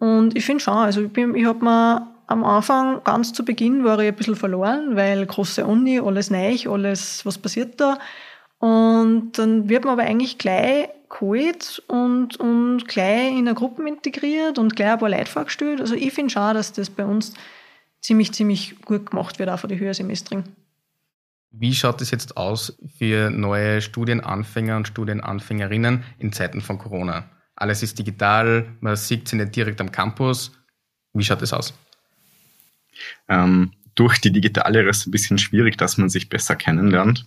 Und 0.00 0.36
ich 0.36 0.44
finde 0.44 0.64
schon, 0.64 0.74
also 0.74 1.02
ich, 1.02 1.12
bin, 1.12 1.34
ich 1.34 1.44
habe 1.44 1.62
mir 1.62 2.08
am 2.26 2.42
Anfang, 2.42 3.04
ganz 3.04 3.32
zu 3.32 3.44
Beginn, 3.44 3.84
war 3.84 3.98
ich 3.98 4.08
ein 4.08 4.16
bisschen 4.16 4.34
verloren, 4.34 4.96
weil 4.96 5.26
große 5.26 5.64
Uni, 5.66 6.00
alles 6.00 6.30
neu, 6.30 6.56
alles, 6.68 7.24
was 7.26 7.36
passiert 7.38 7.78
da. 7.80 7.98
Und 8.58 9.32
dann 9.38 9.68
wird 9.68 9.84
man 9.84 9.92
aber 9.92 10.02
eigentlich 10.02 10.38
gleich 10.38 10.88
geholt 11.10 11.82
und, 11.88 12.36
und 12.40 12.88
gleich 12.88 13.32
in 13.32 13.46
eine 13.46 13.54
Gruppe 13.54 13.86
integriert 13.86 14.58
und 14.58 14.74
gleich 14.74 14.92
ein 14.92 14.98
paar 14.98 15.10
Leute 15.10 15.30
vorgestellt. 15.30 15.80
Also 15.80 15.94
ich 15.94 16.12
finde 16.12 16.32
schon, 16.32 16.54
dass 16.54 16.72
das 16.72 16.88
bei 16.88 17.04
uns 17.04 17.34
ziemlich, 18.00 18.32
ziemlich 18.32 18.80
gut 18.82 19.10
gemacht 19.10 19.38
wird, 19.38 19.50
auch 19.50 19.58
von 19.58 19.68
den 19.68 19.78
Höhersemestern. 19.78 20.44
Wie 21.50 21.74
schaut 21.74 22.00
es 22.00 22.10
jetzt 22.10 22.38
aus 22.38 22.78
für 22.96 23.28
neue 23.28 23.82
Studienanfänger 23.82 24.76
und 24.76 24.88
Studienanfängerinnen 24.88 26.04
in 26.18 26.32
Zeiten 26.32 26.62
von 26.62 26.78
Corona? 26.78 27.28
Alles 27.60 27.82
ist 27.82 27.98
digital, 27.98 28.66
man 28.80 28.96
sieht 28.96 29.28
sie 29.28 29.36
nicht 29.36 29.54
direkt 29.54 29.82
am 29.82 29.92
Campus. 29.92 30.50
Wie 31.12 31.22
schaut 31.22 31.42
es 31.42 31.52
aus? 31.52 31.74
Ähm, 33.28 33.72
durch 33.94 34.18
die 34.18 34.32
digitale 34.32 34.88
ist 34.88 35.00
es 35.00 35.06
ein 35.06 35.10
bisschen 35.10 35.36
schwierig, 35.36 35.76
dass 35.76 35.98
man 35.98 36.08
sich 36.08 36.30
besser 36.30 36.56
kennenlernt. 36.56 37.26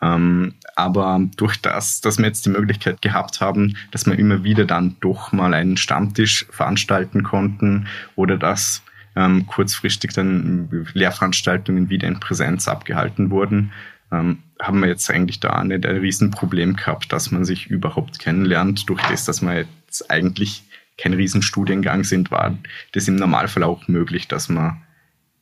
Ähm, 0.00 0.54
aber 0.76 1.20
durch 1.36 1.60
das, 1.60 2.00
dass 2.00 2.18
wir 2.18 2.26
jetzt 2.26 2.46
die 2.46 2.50
Möglichkeit 2.50 3.02
gehabt 3.02 3.40
haben, 3.40 3.76
dass 3.90 4.06
wir 4.06 4.16
immer 4.16 4.44
wieder 4.44 4.66
dann 4.66 4.96
doch 5.00 5.32
mal 5.32 5.52
einen 5.52 5.76
Stammtisch 5.76 6.46
veranstalten 6.48 7.24
konnten 7.24 7.88
oder 8.14 8.38
dass 8.38 8.82
ähm, 9.16 9.46
kurzfristig 9.48 10.12
dann 10.12 10.86
Lehrveranstaltungen 10.94 11.88
wieder 11.88 12.06
in 12.06 12.20
Präsenz 12.20 12.68
abgehalten 12.68 13.30
wurden, 13.30 13.72
ähm, 14.12 14.42
haben 14.60 14.80
wir 14.80 14.88
jetzt 14.88 15.10
eigentlich 15.10 15.40
da 15.40 15.64
nicht 15.64 15.86
ein 15.86 15.96
Riesenproblem 15.96 16.76
gehabt, 16.76 17.12
dass 17.12 17.30
man 17.30 17.44
sich 17.44 17.68
überhaupt 17.68 18.18
kennenlernt. 18.18 18.88
Durch 18.88 19.02
das, 19.02 19.24
dass 19.24 19.42
wir 19.42 19.66
jetzt 19.86 20.10
eigentlich 20.10 20.62
kein 20.98 21.14
Riesenstudiengang 21.14 22.04
sind, 22.04 22.30
war 22.30 22.56
das 22.92 23.08
im 23.08 23.16
Normalfall 23.16 23.62
auch 23.62 23.88
möglich, 23.88 24.28
dass 24.28 24.48
man 24.48 24.82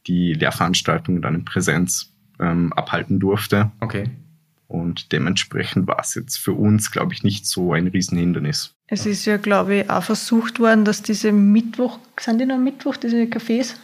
die 0.07 0.33
Lehrveranstaltungen 0.33 1.21
dann 1.21 1.35
in 1.35 1.45
Präsenz 1.45 2.15
ähm, 2.39 2.73
abhalten 2.73 3.19
durfte. 3.19 3.71
Okay. 3.81 4.09
Und 4.69 5.11
dementsprechend 5.11 5.89
war 5.89 5.99
es 6.01 6.15
jetzt 6.15 6.39
für 6.39 6.53
uns, 6.53 6.93
glaube 6.93 7.13
ich, 7.13 7.25
nicht 7.25 7.45
so 7.45 7.73
ein 7.73 7.89
Riesenhindernis. 7.89 8.77
Es 8.87 9.05
ist 9.05 9.25
ja, 9.25 9.37
glaube 9.37 9.75
ich, 9.75 9.91
auch 9.91 10.05
versucht 10.05 10.61
worden, 10.61 10.85
dass 10.85 11.03
diese 11.03 11.33
Mittwoch, 11.33 11.99
sind 12.19 12.41
die 12.41 12.47
noch 12.47 12.59
Mittwoch, 12.59 12.97
diese 12.97 13.25
Cafés? 13.25 13.75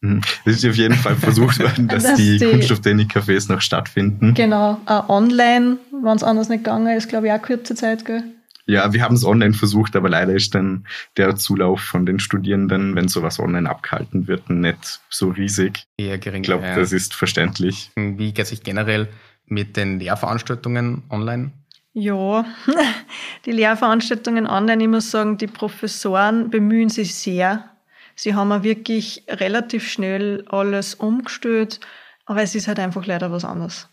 Mhm. 0.00 0.22
Es 0.44 0.56
ist 0.56 0.66
auf 0.66 0.76
jeden 0.76 0.94
Fall 0.94 1.16
versucht 1.16 1.58
worden, 1.60 1.88
dass, 1.88 2.04
dass 2.04 2.16
die, 2.16 2.38
die 2.38 2.46
Kunststofftechnik-Cafés 2.46 3.52
noch 3.52 3.60
stattfinden. 3.60 4.34
Genau, 4.34 4.80
auch 4.86 5.08
online, 5.08 5.78
wenn 5.90 6.16
es 6.16 6.22
anders 6.22 6.48
nicht 6.48 6.64
gegangen 6.64 6.96
ist, 6.96 7.08
glaube 7.08 7.26
ich, 7.26 7.32
auch 7.32 7.42
kurze 7.42 7.74
Zeit, 7.74 8.04
gell? 8.04 8.22
Ja, 8.66 8.92
wir 8.92 9.02
haben 9.02 9.16
es 9.16 9.24
online 9.24 9.52
versucht, 9.52 9.96
aber 9.96 10.08
leider 10.08 10.32
ist 10.32 10.54
dann 10.54 10.86
der 11.16 11.34
Zulauf 11.34 11.80
von 11.80 12.06
den 12.06 12.20
Studierenden, 12.20 12.94
wenn 12.94 13.08
sowas 13.08 13.40
online 13.40 13.68
abgehalten 13.68 14.28
wird, 14.28 14.48
nicht 14.48 15.00
so 15.08 15.30
riesig. 15.30 15.84
Eher 15.98 16.18
gering. 16.18 16.42
Ich 16.42 16.46
glaube, 16.46 16.64
ja. 16.64 16.76
das 16.76 16.92
ist 16.92 17.14
verständlich. 17.14 17.90
Wie 17.96 18.32
geht 18.32 18.46
sich 18.46 18.62
generell 18.62 19.08
mit 19.46 19.76
den 19.76 19.98
Lehrveranstaltungen 19.98 21.02
online? 21.10 21.50
Ja, 21.92 22.44
die 23.44 23.50
Lehrveranstaltungen 23.50 24.46
online, 24.46 24.84
ich 24.84 24.88
muss 24.88 25.10
sagen, 25.10 25.36
die 25.36 25.48
Professoren 25.48 26.50
bemühen 26.50 26.88
sich 26.88 27.16
sehr. 27.16 27.69
Sie 28.20 28.34
haben 28.34 28.52
auch 28.52 28.62
wirklich 28.62 29.24
relativ 29.28 29.88
schnell 29.88 30.44
alles 30.48 30.94
umgestellt, 30.94 31.80
aber 32.26 32.42
es 32.42 32.54
ist 32.54 32.68
halt 32.68 32.78
einfach 32.78 33.06
leider 33.06 33.32
was 33.32 33.44
anderes 33.44 33.88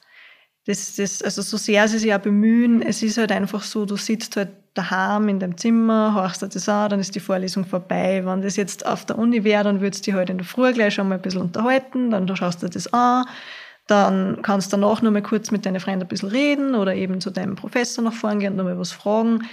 das, 0.67 0.97
das, 0.97 1.21
also 1.21 1.41
so 1.41 1.55
sehr 1.55 1.87
sie 1.87 1.97
sich 1.97 2.13
auch 2.13 2.19
bemühen, 2.19 2.81
es 2.81 3.01
ist 3.01 3.17
halt 3.17 3.31
einfach 3.31 3.63
so, 3.63 3.85
du 3.85 3.95
sitzt 3.95 4.35
halt 4.35 4.49
daheim 4.73 5.29
in 5.29 5.39
deinem 5.39 5.57
Zimmer, 5.57 6.13
horchst 6.13 6.41
dir 6.41 6.49
das 6.49 6.67
an, 6.67 6.89
dann 6.89 6.99
ist 6.99 7.15
die 7.15 7.21
Vorlesung 7.21 7.65
vorbei. 7.65 8.21
Wenn 8.25 8.41
das 8.41 8.57
jetzt 8.57 8.85
auf 8.85 9.05
der 9.05 9.17
Uni 9.17 9.45
wäre, 9.45 9.63
dann 9.63 9.79
würdest 9.79 10.05
du 10.05 10.11
dich 10.11 10.17
halt 10.17 10.29
in 10.29 10.37
der 10.37 10.45
Früh 10.45 10.73
gleich 10.73 10.93
schon 10.93 11.07
mal 11.07 11.15
ein 11.15 11.21
bisschen 11.21 11.41
unterhalten, 11.41 12.11
dann 12.11 12.35
schaust 12.35 12.61
du 12.61 12.67
dir 12.67 12.73
das 12.73 12.91
an, 12.91 13.25
dann 13.87 14.41
kannst 14.41 14.73
du 14.73 14.77
danach 14.77 15.01
nur 15.01 15.13
mal 15.13 15.21
kurz 15.21 15.51
mit 15.51 15.65
deinen 15.65 15.79
Freunden 15.79 16.01
ein 16.01 16.09
bisschen 16.09 16.29
reden 16.29 16.75
oder 16.75 16.93
eben 16.93 17.21
zu 17.21 17.31
deinem 17.31 17.55
Professor 17.55 18.03
noch 18.03 18.13
fahren 18.13 18.39
gehen 18.39 18.51
und 18.51 18.57
noch 18.57 18.65
mal 18.65 18.77
was 18.77 18.91
fragen. 18.91 19.47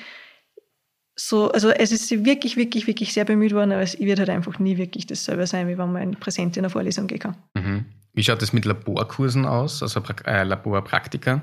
So, 1.17 1.51
also 1.53 1.71
es 1.71 1.93
ist 1.93 2.11
wirklich, 2.25 2.57
wirklich, 2.57 2.87
wirklich 2.87 3.13
sehr 3.13 3.25
bemüht 3.25 3.53
worden, 3.53 3.73
aber 3.73 3.83
es 3.83 3.99
wird 3.99 4.19
halt 4.19 4.31
einfach 4.31 4.59
nie 4.59 4.77
wirklich 4.79 5.07
dasselbe 5.07 5.47
sein, 5.47 5.69
wie 5.69 5.79
wenn 5.79 5.93
man 5.93 6.13
präsent 6.13 6.57
in 6.57 6.65
einer 6.65 6.71
Vorlesung 6.71 7.07
gehen 7.07 7.21
kann. 7.21 7.37
Mhm. 7.55 7.85
Wie 8.15 8.23
schaut 8.23 8.43
es 8.43 8.53
mit 8.53 8.65
Laborkursen 8.65 9.47
aus, 9.47 9.83
also 9.83 10.03
äh, 10.25 10.43
Laborpraktika? 10.43 11.43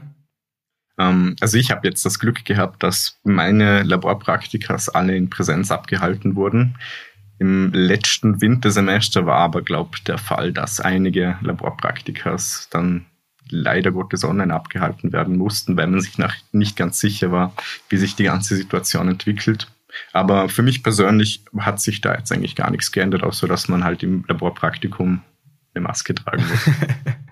Ähm, 0.98 1.36
also 1.40 1.58
ich 1.58 1.72
habe 1.72 1.88
jetzt 1.88 2.06
das 2.06 2.20
Glück 2.20 2.44
gehabt, 2.46 2.84
dass 2.84 3.20
meine 3.24 3.84
Laborpraktikas 3.84 4.90
alle 4.90 5.16
in 5.16 5.30
Präsenz 5.30 5.72
abgehalten 5.72 6.36
wurden. 6.36 6.78
Im 7.40 7.72
letzten 7.74 8.40
Wintersemester 8.40 9.26
war 9.26 9.38
aber, 9.38 9.64
glaube 9.64 9.92
ich, 9.96 10.04
der 10.04 10.18
Fall, 10.18 10.54
dass 10.54 10.80
einige 10.80 11.38
Laborpraktikas 11.42 12.68
dann 12.72 13.06
leider 13.52 13.92
Gottes 13.92 14.24
online 14.24 14.54
abgehalten 14.54 15.14
werden 15.14 15.38
mussten, 15.38 15.78
weil 15.78 15.88
man 15.88 16.02
sich 16.02 16.18
nach 16.18 16.36
nicht 16.52 16.76
ganz 16.76 17.00
sicher 17.00 17.32
war, 17.32 17.54
wie 17.90 17.98
sich 17.98 18.16
die 18.16 18.24
ganze 18.24 18.56
Situation 18.56 19.08
entwickelt. 19.08 19.68
Aber 20.14 20.50
für 20.50 20.64
mich 20.64 20.84
persönlich 20.84 21.44
hat 21.58 21.82
sich 21.82 22.02
da 22.02 22.16
jetzt 22.16 22.32
eigentlich 22.32 22.56
gar 22.56 22.72
nichts 22.72 22.92
geändert, 22.92 23.24
außer 23.24 23.48
dass 23.48 23.68
man 23.68 23.84
halt 23.84 24.04
im 24.04 24.24
Laborpraktikum 24.28 25.22
eine 25.74 25.84
Maske 25.84 26.16
tragen 26.16 26.44
muss. 26.48 26.70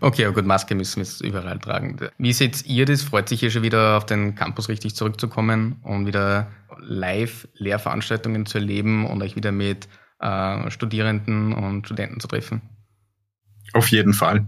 Okay, 0.00 0.26
aber 0.26 0.34
gut, 0.34 0.44
Maske 0.44 0.74
müssen 0.74 0.96
wir 0.96 1.04
jetzt 1.04 1.20
überall 1.22 1.58
tragen. 1.58 1.96
Wie 2.18 2.32
seht 2.32 2.66
ihr 2.66 2.84
das? 2.84 3.02
Freut 3.02 3.28
sich 3.28 3.40
hier 3.40 3.50
schon 3.50 3.62
wieder 3.62 3.96
auf 3.96 4.04
den 4.04 4.34
Campus 4.34 4.68
richtig 4.68 4.94
zurückzukommen 4.94 5.76
und 5.82 6.06
wieder 6.06 6.48
live 6.78 7.48
Lehrveranstaltungen 7.54 8.44
zu 8.44 8.58
erleben 8.58 9.06
und 9.06 9.22
euch 9.22 9.36
wieder 9.36 9.52
mit 9.52 9.88
äh, 10.20 10.70
Studierenden 10.70 11.52
und 11.52 11.86
Studenten 11.86 12.20
zu 12.20 12.28
treffen? 12.28 12.60
Auf 13.72 13.88
jeden 13.88 14.12
Fall. 14.12 14.46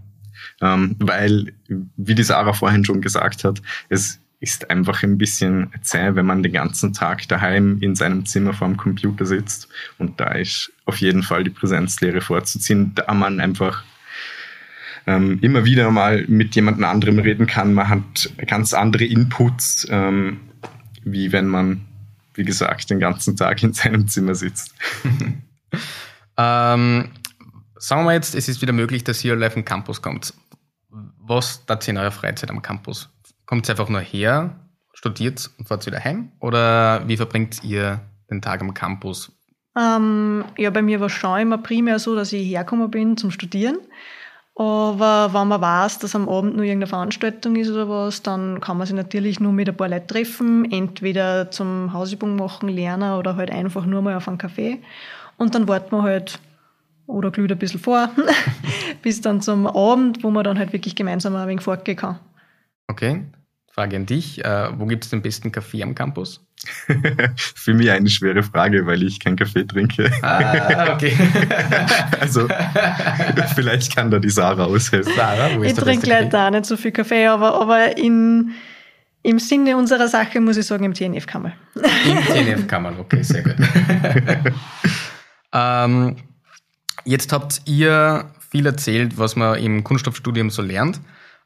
Ähm, 0.60 0.96
weil, 0.98 1.52
wie 1.68 2.14
die 2.14 2.22
Sarah 2.22 2.52
vorhin 2.52 2.84
schon 2.84 3.02
gesagt 3.02 3.44
hat, 3.44 3.60
es 3.88 4.20
ist 4.40 4.70
einfach 4.70 5.02
ein 5.02 5.18
bisschen 5.18 5.70
zäh, 5.82 6.14
wenn 6.14 6.26
man 6.26 6.42
den 6.42 6.52
ganzen 6.52 6.92
Tag 6.92 7.26
daheim 7.28 7.78
in 7.80 7.94
seinem 7.94 8.26
Zimmer 8.26 8.52
vorm 8.52 8.76
Computer 8.76 9.24
sitzt. 9.24 9.68
Und 9.98 10.20
da 10.20 10.32
ist 10.32 10.72
auf 10.84 10.98
jeden 10.98 11.22
Fall 11.22 11.44
die 11.44 11.50
Präsenzlehre 11.50 12.20
vorzuziehen, 12.20 12.92
da 12.94 13.12
man 13.14 13.40
einfach 13.40 13.82
ähm, 15.06 15.38
immer 15.40 15.64
wieder 15.64 15.90
mal 15.90 16.24
mit 16.28 16.54
jemand 16.54 16.82
anderem 16.82 17.18
reden 17.18 17.46
kann. 17.46 17.74
Man 17.74 17.88
hat 17.88 18.30
ganz 18.46 18.74
andere 18.74 19.04
Inputs, 19.04 19.86
ähm, 19.90 20.40
wie 21.04 21.32
wenn 21.32 21.46
man, 21.46 21.86
wie 22.34 22.44
gesagt, 22.44 22.90
den 22.90 23.00
ganzen 23.00 23.36
Tag 23.36 23.62
in 23.62 23.72
seinem 23.72 24.06
Zimmer 24.08 24.34
sitzt. 24.34 24.74
ähm, 26.36 27.08
sagen 27.78 28.04
wir 28.04 28.12
jetzt, 28.12 28.34
es 28.34 28.48
ist 28.48 28.60
wieder 28.60 28.72
möglich, 28.72 29.04
dass 29.04 29.24
ihr 29.24 29.36
live 29.36 29.56
im 29.56 29.64
Campus 29.64 30.02
kommt. 30.02 30.34
Was 31.26 31.66
tat 31.66 31.86
ihr 31.88 31.92
in 31.92 31.98
eurer 31.98 32.12
Freizeit 32.12 32.50
am 32.50 32.62
Campus? 32.62 33.08
Kommt 33.46 33.68
ihr 33.68 33.72
einfach 33.72 33.88
nur 33.88 34.00
her, 34.00 34.56
studiert 34.92 35.50
und 35.58 35.66
fahrt 35.66 35.86
wieder 35.86 36.02
heim? 36.02 36.32
Oder 36.40 37.06
wie 37.06 37.16
verbringt 37.16 37.64
ihr 37.64 38.00
den 38.30 38.40
Tag 38.40 38.60
am 38.60 38.74
Campus? 38.74 39.32
Ähm, 39.76 40.44
ja, 40.56 40.70
bei 40.70 40.82
mir 40.82 41.00
war 41.00 41.06
es 41.06 41.12
schon 41.12 41.40
immer 41.40 41.58
primär 41.58 41.98
so, 41.98 42.14
dass 42.14 42.32
ich 42.32 42.48
hergekommen 42.48 42.90
bin 42.90 43.16
zum 43.16 43.30
Studieren. 43.30 43.78
Aber 44.54 45.34
wenn 45.34 45.48
man 45.48 45.60
weiß, 45.60 45.98
dass 45.98 46.14
am 46.14 46.30
Abend 46.30 46.56
nur 46.56 46.64
irgendeine 46.64 46.86
Veranstaltung 46.88 47.56
ist 47.56 47.70
oder 47.70 47.88
was, 47.90 48.22
dann 48.22 48.60
kann 48.60 48.78
man 48.78 48.86
sich 48.86 48.96
natürlich 48.96 49.38
nur 49.38 49.52
mit 49.52 49.68
ein 49.68 49.76
paar 49.76 49.88
Leuten 49.88 50.06
treffen, 50.06 50.72
entweder 50.72 51.50
zum 51.50 51.92
Hausübung 51.92 52.36
machen, 52.36 52.70
lernen 52.70 53.18
oder 53.18 53.36
halt 53.36 53.50
einfach 53.50 53.84
nur 53.84 54.00
mal 54.00 54.16
auf 54.16 54.28
einen 54.28 54.38
Kaffee. 54.38 54.80
Und 55.36 55.54
dann 55.54 55.68
warten 55.68 55.94
wir 55.94 56.02
halt 56.02 56.38
oder 57.06 57.30
glüht 57.30 57.52
ein 57.52 57.58
bisschen 57.58 57.80
vor, 57.80 58.10
bis 59.02 59.20
dann 59.20 59.40
zum 59.40 59.66
Abend, 59.66 60.22
wo 60.22 60.30
man 60.30 60.44
dann 60.44 60.58
halt 60.58 60.72
wirklich 60.72 60.96
gemeinsam 60.96 61.36
ein 61.36 61.48
wenig 61.48 61.62
fortgehen 61.62 61.96
kann. 61.96 62.18
Okay, 62.88 63.24
Frage 63.76 63.96
an 63.96 64.06
dich. 64.06 64.42
Äh, 64.42 64.70
wo 64.78 64.86
gibt 64.86 65.04
es 65.04 65.10
den 65.10 65.20
besten 65.20 65.52
Kaffee 65.52 65.82
am 65.82 65.94
Campus? 65.94 66.40
Für 67.36 67.74
mich 67.74 67.90
eine 67.90 68.08
schwere 68.08 68.42
Frage, 68.42 68.86
weil 68.86 69.02
ich 69.02 69.20
keinen 69.20 69.36
Kaffee 69.36 69.64
trinke. 69.64 70.10
Ah, 70.22 70.94
okay. 70.94 71.12
also, 72.20 72.48
vielleicht 73.54 73.94
kann 73.94 74.10
da 74.10 74.18
die 74.18 74.30
Sarah 74.30 74.64
aushelfen. 74.64 75.12
Sarah, 75.14 75.54
wo 75.56 75.62
ist 75.62 75.76
ich 75.76 75.84
trinke 75.84 76.08
leider 76.08 76.46
auch 76.46 76.50
nicht 76.50 76.64
so 76.64 76.78
viel 76.78 76.92
Kaffee, 76.92 77.26
aber, 77.26 77.60
aber 77.60 77.98
in, 77.98 78.52
im 79.22 79.38
Sinne 79.38 79.76
unserer 79.76 80.08
Sache 80.08 80.40
muss 80.40 80.56
ich 80.56 80.64
sagen, 80.64 80.84
im 80.84 80.94
TNF-Kammer. 80.94 81.52
Im 81.74 82.18
TNF-Kammer, 82.24 82.94
okay, 82.98 83.22
sehr 83.22 83.42
gut. 83.42 83.56
ähm, 85.52 86.16
jetzt 87.06 87.32
habt 87.32 87.62
ihr 87.64 88.30
viel 88.50 88.66
erzählt, 88.66 89.18
was 89.18 89.36
man 89.36 89.58
im 89.58 89.84
Kunststoffstudium 89.84 90.50
so 90.50 90.62
lernt. 90.62 91.00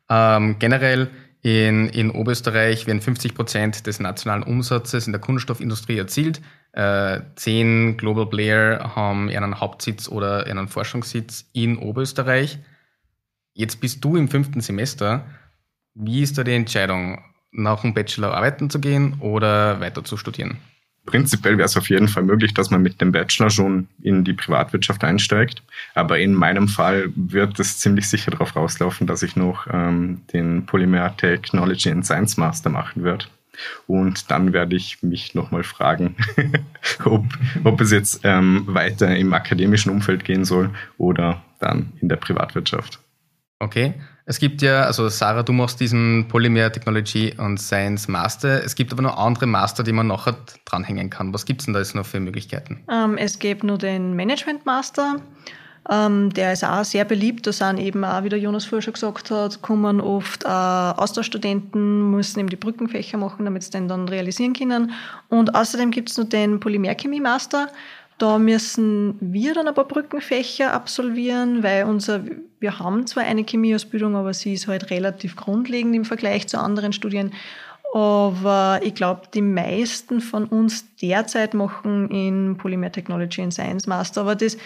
Ähm, 0.09 0.57
generell 0.59 1.11
in, 1.43 1.89
in 1.89 2.11
Oberösterreich 2.11 2.87
werden 2.87 3.01
50 3.01 3.35
Prozent 3.35 3.87
des 3.87 4.01
nationalen 4.01 4.43
Umsatzes 4.43 5.07
in 5.07 5.13
der 5.13 5.21
Kunststoffindustrie 5.21 5.97
erzielt. 5.97 6.41
Äh, 6.73 7.21
zehn 7.37 7.97
Global 7.97 8.27
Player 8.27 8.95
haben 8.95 9.29
einen 9.29 9.61
Hauptsitz 9.61 10.09
oder 10.09 10.47
einen 10.47 10.69
Forschungssitz 10.69 11.49
in 11.53 11.79
Oberösterreich. 11.79 12.59
Jetzt 13.55 13.81
bist 13.81 14.05
du 14.05 14.17
im 14.17 14.29
fünften 14.29 14.61
Semester. 14.61 15.25
Wie 15.95 16.23
ist 16.23 16.39
da 16.39 16.45
die 16.45 16.55
Entscheidung, 16.55 17.25
nach 17.53 17.81
dem 17.81 17.95
Bachelor 17.95 18.35
arbeiten 18.35 18.71
zu 18.71 18.79
gehen 18.81 19.21
oder 19.21 19.81
weiter 19.81 20.05
zu 20.05 20.17
studieren? 20.17 20.59
Prinzipiell 21.07 21.57
wäre 21.57 21.67
es 21.67 21.77
auf 21.77 21.89
jeden 21.89 22.09
Fall 22.09 22.23
möglich, 22.23 22.55
dass 22.55 22.71
man 22.71 22.83
mit 22.83 23.01
dem 23.01 23.11
Bachelor 23.11 23.51
schon 23.51 23.89
in 24.03 24.23
die 24.23 24.35
Privatwirtschaft 24.35 25.03
einsteigt. 25.03 25.63
Aber 25.95 26.19
in 26.19 26.35
meinem 26.35 26.69
Fall 26.69 27.11
wird 27.17 27.59
es 27.59 27.79
ziemlich 27.79 28.09
sicher 28.09 28.31
darauf 28.31 28.55
rauslaufen, 28.55 29.07
dass 29.07 29.23
ich 29.23 29.35
noch 29.35 29.67
ähm, 29.73 30.23
den 30.33 30.67
Polymer 30.67 31.17
Technology 31.17 31.91
and 31.91 32.05
Science 32.05 32.37
Master 32.37 32.71
machen 32.71 33.03
werde. 33.03 33.27
Und 33.87 34.31
dann 34.31 34.53
werde 34.53 34.77
ich 34.77 35.03
mich 35.03 35.35
nochmal 35.35 35.65
fragen, 35.65 36.17
ob, 37.05 37.25
ob 37.65 37.81
es 37.81 37.91
jetzt 37.91 38.21
ähm, 38.25 38.65
weiter 38.67 39.15
im 39.17 39.33
akademischen 39.33 39.91
Umfeld 39.91 40.25
gehen 40.25 40.45
soll 40.45 40.71
oder 40.97 41.43
dann 41.59 41.93
in 42.01 42.09
der 42.09 42.17
Privatwirtschaft. 42.17 43.01
Okay. 43.61 43.95
Es 44.25 44.39
gibt 44.39 44.63
ja, 44.63 44.85
also 44.85 45.09
Sarah, 45.09 45.43
du 45.43 45.53
machst 45.53 45.81
diesen 45.81 46.27
Polymer 46.29 46.73
Technology 46.73 47.35
und 47.37 47.59
Science 47.59 48.09
Master. 48.09 48.65
Es 48.65 48.75
gibt 48.75 48.93
aber 48.93 49.03
noch 49.03 49.19
andere 49.19 49.47
Master, 49.47 49.83
die 49.83 49.93
man 49.93 50.07
nachher 50.07 50.37
dranhängen 50.65 51.11
kann. 51.11 51.35
Was 51.35 51.45
gibt 51.45 51.61
es 51.61 51.67
denn 51.67 51.75
da 51.75 51.81
jetzt 51.81 51.95
noch 51.95 52.07
für 52.07 52.21
Möglichkeiten? 52.21 52.83
Ähm, 52.91 53.19
es 53.19 53.39
gibt 53.39 53.65
nur 53.65 53.77
den 53.77 54.15
Management 54.15 54.65
Master. 54.65 55.17
Ähm, 55.91 56.33
der 56.33 56.53
ist 56.53 56.65
auch 56.65 56.85
sehr 56.85 57.05
beliebt. 57.05 57.47
Da 57.47 57.53
sind 57.53 57.79
eben 57.79 58.05
auch, 58.05 58.23
wie 58.23 58.29
der 58.29 58.39
Jonas 58.39 58.65
vorher 58.65 58.83
schon 58.83 58.95
gesagt 58.95 59.31
hat, 59.31 59.61
kommen 59.63 60.01
oft 60.01 60.45
äh, 60.45 60.49
Austauschstudenten, 60.49 62.11
müssen 62.11 62.39
eben 62.41 62.51
die 62.51 62.57
Brückenfächer 62.57 63.19
machen, 63.19 63.45
damit 63.45 63.65
sie 63.65 63.71
den 63.71 63.89
dann 63.89 64.09
realisieren 64.09 64.53
können. 64.53 64.93
Und 65.29 65.55
außerdem 65.55 65.91
gibt 65.91 66.11
es 66.11 66.17
noch 66.17 66.29
den 66.29 66.61
Polymerchemie 66.61 67.21
Master. 67.21 67.69
Da 68.21 68.39
müssen 68.39 69.17
wir 69.21 69.55
dann 69.55 69.75
paar 69.75 69.89
Brückenfächer 69.89 70.75
absolvieren, 70.75 71.63
weil 71.63 71.85
unser, 71.85 72.23
wir 72.61 72.79
haben 72.79 73.07
zwar 73.07 73.23
eine 73.23 73.45
Chemieausbildung, 73.45 74.15
aber 74.15 74.35
sie 74.35 74.53
ist 74.53 74.69
halt 74.69 74.91
relativ 74.91 75.37
grundlegend 75.37 75.97
im 75.97 76.05
Vergleich 76.05 76.47
zu 76.47 76.61
anderen 76.61 76.93
Studien. 76.93 77.33
Aber 77.95 78.81
ich 78.83 78.95
glaube, 78.95 79.23
die 79.33 79.41
meisten 79.41 80.21
von 80.21 80.45
uns 80.45 80.85
derzeit 80.97 81.55
machen 81.55 82.11
in 82.11 82.59
Polymer 82.59 82.93
Technology 82.93 83.41
and 83.41 83.55
Science 83.55 83.87
Master. 83.87 84.21
Aber 84.21 84.37
das 84.37 84.59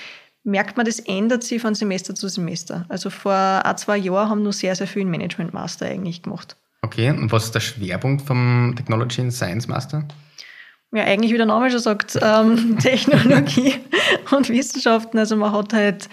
merkt 0.42 0.76
man, 0.76 0.84
das 0.84 0.98
ändert 0.98 1.44
sich 1.44 1.62
von 1.62 1.76
Semester 1.76 2.12
zu 2.16 2.26
Semester. 2.26 2.86
Also 2.88 3.08
vor 3.08 3.34
ein, 3.34 3.78
zwei 3.78 3.98
Jahren 3.98 4.30
haben 4.30 4.42
nur 4.42 4.52
sehr, 4.52 4.74
sehr 4.74 4.88
viel 4.88 5.02
in 5.02 5.10
Management 5.10 5.54
Master 5.54 5.86
eigentlich 5.86 6.22
gemacht. 6.22 6.56
Okay, 6.82 7.10
und 7.10 7.30
was 7.30 7.44
ist 7.44 7.54
der 7.54 7.60
Schwerpunkt 7.60 8.22
vom 8.22 8.74
Technology 8.76 9.20
and 9.20 9.32
Science 9.32 9.68
Master? 9.68 10.08
Ja 10.96 11.04
eigentlich 11.04 11.32
wie 11.32 11.36
der 11.36 11.46
Name 11.46 11.70
schon 11.70 11.80
sagt, 11.80 12.18
ähm, 12.20 12.78
Technologie 12.82 13.74
und 14.30 14.48
Wissenschaften. 14.48 15.18
Also 15.18 15.36
man 15.36 15.52
hat 15.52 15.72
halt, 15.72 16.08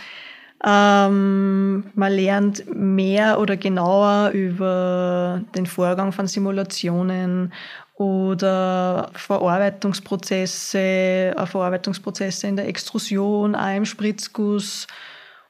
ähm, 0.65 1.85
man 1.95 2.11
lernt 2.11 2.63
mehr 2.73 3.39
oder 3.39 3.57
genauer 3.57 4.31
über 4.31 5.41
den 5.55 5.65
Vorgang 5.65 6.11
von 6.11 6.27
Simulationen 6.27 7.53
oder 7.95 9.11
Verarbeitungsprozesse, 9.13 10.79
äh, 10.79 11.45
Verarbeitungsprozesse 11.45 12.47
in 12.47 12.55
der 12.55 12.67
Extrusion, 12.67 13.55
auch 13.55 13.75
im 13.75 13.85
Spritzguss. 13.85 14.87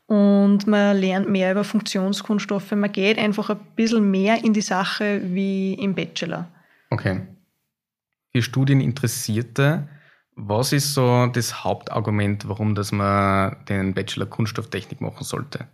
Und 0.07 0.67
man 0.67 0.97
lernt 0.97 1.29
mehr 1.29 1.51
über 1.51 1.63
Funktionskunststoffe. 1.63 2.71
Man 2.71 2.91
geht 2.91 3.17
einfach 3.17 3.49
ein 3.49 3.59
bisschen 3.77 4.11
mehr 4.11 4.43
in 4.43 4.51
die 4.51 4.61
Sache 4.61 5.21
wie 5.23 5.73
im 5.75 5.95
Bachelor. 5.95 6.49
Okay 6.89 7.21
für 8.31 8.41
Studieninteressierte, 8.41 9.87
was 10.35 10.71
ist 10.71 10.93
so 10.93 11.27
das 11.27 11.63
Hauptargument, 11.63 12.47
warum 12.47 12.73
dass 12.73 12.91
man 12.91 13.57
den 13.65 13.93
Bachelor 13.93 14.25
Kunststofftechnik 14.25 15.01
machen 15.01 15.23
sollte? 15.23 15.67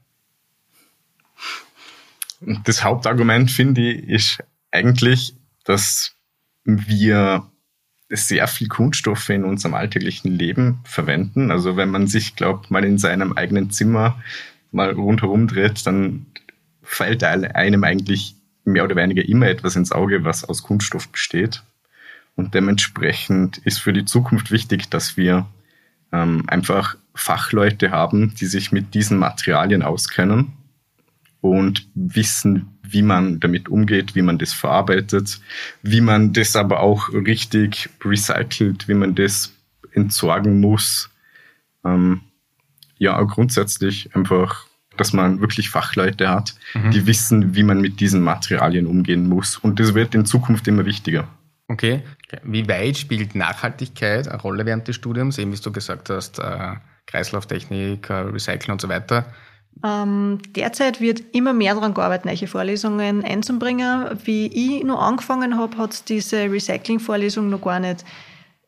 Das 2.42 2.84
Hauptargument, 2.84 3.52
finde 3.52 3.82
ich, 3.82 4.08
ist 4.10 4.44
eigentlich, 4.72 5.36
dass 5.64 6.16
wir 6.64 7.50
sehr 8.10 8.48
viel 8.48 8.68
Kunststoffe 8.68 9.30
in 9.30 9.44
unserem 9.44 9.74
alltäglichen 9.74 10.32
Leben 10.32 10.80
verwenden. 10.84 11.52
Also 11.52 11.78
wenn 11.78 11.90
man 11.90 12.08
sich, 12.08 12.36
glaubt, 12.36 12.72
mal 12.72 12.86
in 12.86 12.98
seinem 12.98 13.34
eigenen 13.34 13.70
Zimmer 13.70 14.22
mal 14.72 14.92
rundherum 14.92 15.48
dreht, 15.48 15.86
dann 15.86 16.26
fällt 16.82 17.24
einem 17.24 17.84
eigentlich 17.84 18.36
mehr 18.64 18.84
oder 18.84 18.96
weniger 18.96 19.28
immer 19.28 19.48
etwas 19.48 19.76
ins 19.76 19.92
Auge, 19.92 20.24
was 20.24 20.46
aus 20.46 20.64
Kunststoff 20.64 21.10
besteht. 21.10 21.64
Und 22.38 22.54
dementsprechend 22.54 23.58
ist 23.58 23.80
für 23.80 23.92
die 23.92 24.06
Zukunft 24.06 24.52
wichtig, 24.52 24.90
dass 24.90 25.18
wir 25.18 25.48
ähm, 26.14 26.44
einfach 26.48 26.96
Fachleute 27.16 27.92
haben, 27.92 28.36
die 28.36 28.46
sich 28.46 28.72
mit 28.72 28.94
diesen 28.94 29.18
Materialien 29.18 29.82
auskennen 29.82 30.54
und 31.42 31.88
wissen, 31.96 32.78
wie 32.84 33.02
man 33.02 33.40
damit 33.40 33.70
umgeht, 33.70 34.16
wie 34.16 34.22
man 34.22 34.38
das 34.38 34.54
verarbeitet, 34.54 35.42
wie 35.82 36.00
man 36.00 36.32
das 36.32 36.56
aber 36.56 36.80
auch 36.80 37.10
richtig 37.12 37.90
recycelt, 38.06 38.88
wie 38.88 38.94
man 38.94 39.16
das 39.16 39.54
entsorgen 39.92 40.62
muss. 40.62 41.10
Ähm, 41.84 42.22
ja, 43.00 43.22
grundsätzlich 43.24 44.16
einfach, 44.16 44.68
dass 44.96 45.12
man 45.12 45.42
wirklich 45.42 45.70
Fachleute 45.72 46.30
hat, 46.30 46.56
mhm. 46.76 46.92
die 46.92 47.08
wissen, 47.08 47.56
wie 47.56 47.64
man 47.64 47.82
mit 47.82 48.00
diesen 48.00 48.22
Materialien 48.22 48.86
umgehen 48.86 49.28
muss. 49.28 49.58
Und 49.58 49.80
das 49.80 49.96
wird 49.96 50.14
in 50.14 50.26
Zukunft 50.26 50.68
immer 50.68 50.86
wichtiger. 50.86 51.28
Okay. 51.68 52.02
Wie 52.44 52.68
weit 52.68 52.98
spielt 52.98 53.36
Nachhaltigkeit 53.36 54.28
eine 54.28 54.42
Rolle 54.42 54.66
während 54.66 54.88
des 54.88 54.96
Studiums? 54.96 55.38
Eben 55.38 55.54
wie 55.54 55.58
du 55.58 55.72
gesagt 55.72 56.10
hast, 56.10 56.40
äh, 56.40 56.76
Kreislauftechnik, 57.06 58.10
äh, 58.10 58.14
Recyceln 58.14 58.74
und 58.74 58.82
so 58.82 58.90
weiter. 58.90 59.26
Ähm, 59.84 60.40
derzeit 60.56 61.00
wird 61.00 61.24
immer 61.34 61.54
mehr 61.54 61.76
daran 61.76 61.94
gearbeitet, 61.94 62.26
neue 62.26 62.48
Vorlesungen 62.48 63.24
einzubringen. 63.24 64.20
Wie 64.26 64.48
ich 64.48 64.84
noch 64.84 65.02
angefangen 65.02 65.58
habe, 65.58 65.78
hat 65.78 65.94
es 65.94 66.04
diese 66.04 66.52
Recycling-Vorlesung 66.52 67.50
noch 67.50 67.62
gar 67.62 67.80
nicht 67.80 68.04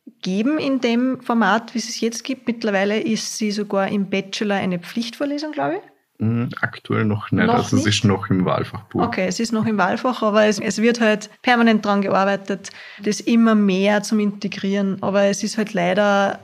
gegeben 0.05 0.57
in 0.57 0.81
dem 0.81 1.21
Format, 1.21 1.73
wie 1.73 1.79
es 1.79 1.89
es 1.89 1.99
jetzt 1.99 2.23
gibt. 2.23 2.47
Mittlerweile 2.47 2.99
ist 2.99 3.37
sie 3.37 3.51
sogar 3.51 3.87
im 3.89 4.09
Bachelor 4.09 4.55
eine 4.55 4.79
Pflichtvorlesung, 4.79 5.51
glaube 5.51 5.75
ich. 5.75 5.81
Mhm, 6.19 6.49
aktuell 6.59 7.05
noch 7.05 7.31
nicht, 7.31 7.45
noch 7.45 7.53
also 7.53 7.77
nicht? 7.77 7.87
es 7.87 7.95
ist 7.95 8.03
noch 8.03 8.29
im 8.29 8.43
Wahlfachbuch. 8.43 9.01
Okay, 9.01 9.25
es 9.27 9.39
ist 9.39 9.53
noch 9.53 9.65
im 9.65 9.77
Wahlfach, 9.77 10.21
aber 10.21 10.45
es, 10.45 10.59
es 10.59 10.81
wird 10.81 10.99
halt 10.99 11.29
permanent 11.41 11.85
daran 11.85 12.01
gearbeitet, 12.01 12.71
das 13.01 13.21
immer 13.21 13.55
mehr 13.55 14.03
zum 14.03 14.19
Integrieren. 14.19 15.01
Aber 15.01 15.23
es 15.23 15.43
ist 15.43 15.57
halt 15.57 15.73
leider 15.73 16.39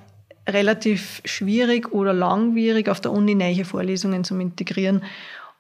relativ 0.47 1.21
schwierig 1.25 1.91
oder 1.91 2.13
langwierig, 2.13 2.87
auf 2.87 3.01
der 3.01 3.11
Uni 3.11 3.35
neue 3.35 3.65
Vorlesungen 3.65 4.23
zu 4.23 4.39
integrieren. 4.39 5.03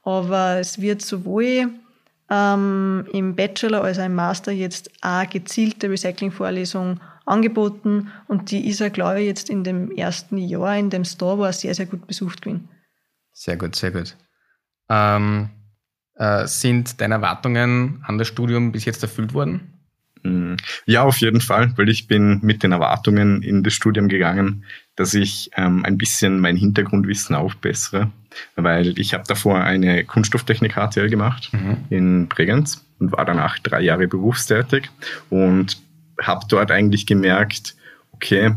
Aber 0.03 0.59
es 0.59 0.79
wird 0.79 1.01
sowohl 1.01 1.71
ähm, 2.29 3.05
im 3.11 3.35
Bachelor 3.35 3.83
als 3.83 3.99
auch 3.99 4.05
im 4.05 4.15
Master 4.15 4.53
jetzt 4.53 4.89
eine 5.01 5.27
gezielte 5.27 5.89
Recycling-Vorlesung 5.89 7.01
angeboten 7.25 8.11
und 8.27 8.51
die 8.51 8.67
ist 8.69 8.79
ja, 8.79 8.87
glaube 8.87 9.19
ich, 9.19 9.27
jetzt 9.27 9.49
in 9.49 9.65
dem 9.65 9.91
ersten 9.91 10.37
Jahr 10.37 10.77
in 10.77 10.89
dem 10.89 11.03
Store 11.03 11.39
war 11.39 11.51
sehr, 11.51 11.75
sehr 11.75 11.87
gut 11.87 12.07
besucht 12.07 12.43
gewesen. 12.43 12.69
Sehr 13.37 13.57
gut, 13.57 13.75
sehr 13.75 13.91
gut. 13.91 14.15
Ähm, 14.89 15.49
äh, 16.15 16.47
sind 16.47 17.01
deine 17.01 17.15
Erwartungen 17.15 18.01
an 18.07 18.17
das 18.17 18.29
Studium 18.29 18.71
bis 18.71 18.85
jetzt 18.85 19.03
erfüllt 19.03 19.33
worden? 19.33 19.73
Mm, 20.23 20.55
ja, 20.85 21.03
auf 21.03 21.17
jeden 21.17 21.41
Fall, 21.41 21.73
weil 21.75 21.89
ich 21.89 22.07
bin 22.07 22.39
mit 22.41 22.63
den 22.63 22.71
Erwartungen 22.71 23.43
in 23.43 23.61
das 23.61 23.73
Studium 23.73 24.07
gegangen, 24.07 24.63
dass 24.95 25.13
ich 25.13 25.51
ähm, 25.57 25.83
ein 25.83 25.97
bisschen 25.97 26.39
mein 26.39 26.55
Hintergrundwissen 26.55 27.35
aufbessere, 27.35 28.09
weil 28.55 28.97
ich 28.97 29.13
habe 29.13 29.25
davor 29.27 29.61
eine 29.61 30.05
Kunststofftechnik 30.05 30.75
HTL 30.75 31.09
gemacht 31.09 31.51
mhm. 31.51 31.77
in 31.89 32.27
Bregenz 32.29 32.85
und 32.99 33.11
war 33.11 33.25
danach 33.25 33.59
drei 33.59 33.81
Jahre 33.81 34.07
berufstätig 34.07 34.89
und 35.29 35.77
habe 36.21 36.45
dort 36.47 36.71
eigentlich 36.71 37.05
gemerkt, 37.05 37.75
okay, 38.13 38.55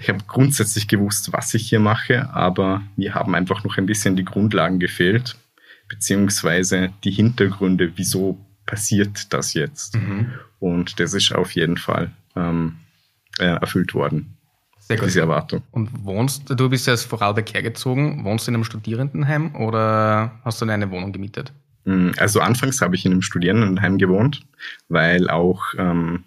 ich 0.00 0.08
habe 0.08 0.20
grundsätzlich 0.26 0.88
gewusst, 0.88 1.32
was 1.32 1.54
ich 1.54 1.68
hier 1.68 1.80
mache, 1.80 2.30
aber 2.30 2.82
mir 2.96 3.14
haben 3.14 3.34
einfach 3.34 3.64
noch 3.64 3.76
ein 3.78 3.86
bisschen 3.86 4.16
die 4.16 4.24
Grundlagen 4.24 4.78
gefehlt, 4.78 5.36
beziehungsweise 5.88 6.92
die 7.04 7.10
Hintergründe, 7.10 7.92
wieso 7.96 8.38
passiert 8.66 9.32
das 9.32 9.54
jetzt. 9.54 9.96
Mhm. 9.96 10.32
Und 10.58 11.00
das 11.00 11.14
ist 11.14 11.34
auf 11.34 11.52
jeden 11.52 11.76
Fall 11.76 12.10
ähm, 12.36 12.76
äh, 13.38 13.44
erfüllt 13.46 13.94
worden. 13.94 14.36
Sehr 14.78 14.96
gut. 14.96 15.08
Diese 15.08 15.20
Erwartung. 15.20 15.62
Und 15.70 16.04
wohnst 16.04 16.48
du 16.48 16.68
bist 16.68 16.86
ja 16.86 16.94
aus 16.94 17.04
Vorarlberg 17.04 17.52
hergezogen, 17.52 18.24
wohnst 18.24 18.46
du 18.46 18.50
in 18.50 18.54
einem 18.54 18.64
Studierendenheim 18.64 19.54
oder 19.54 20.40
hast 20.44 20.62
du 20.62 20.66
eine 20.66 20.90
Wohnung 20.90 21.12
gemietet? 21.12 21.52
Mm, 21.84 22.10
also 22.16 22.40
anfangs 22.40 22.80
habe 22.80 22.94
ich 22.96 23.04
in 23.04 23.12
einem 23.12 23.22
Studierendenheim 23.22 23.98
gewohnt, 23.98 24.40
weil 24.88 25.28
auch 25.28 25.62
ähm, 25.76 26.24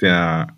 der 0.00 0.57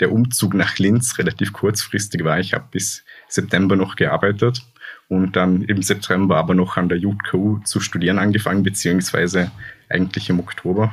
der 0.00 0.12
Umzug 0.12 0.54
nach 0.54 0.78
Linz 0.78 1.18
relativ 1.18 1.52
kurzfristig 1.52 2.24
war. 2.24 2.38
Ich 2.40 2.54
habe 2.54 2.66
bis 2.70 3.04
September 3.28 3.76
noch 3.76 3.96
gearbeitet 3.96 4.62
und 5.08 5.36
dann 5.36 5.62
im 5.62 5.82
September 5.82 6.36
aber 6.36 6.54
noch 6.54 6.76
an 6.76 6.88
der 6.88 6.98
JKU 6.98 7.60
zu 7.64 7.80
studieren 7.80 8.18
angefangen, 8.18 8.62
beziehungsweise 8.62 9.50
eigentlich 9.88 10.28
im 10.30 10.40
Oktober. 10.40 10.92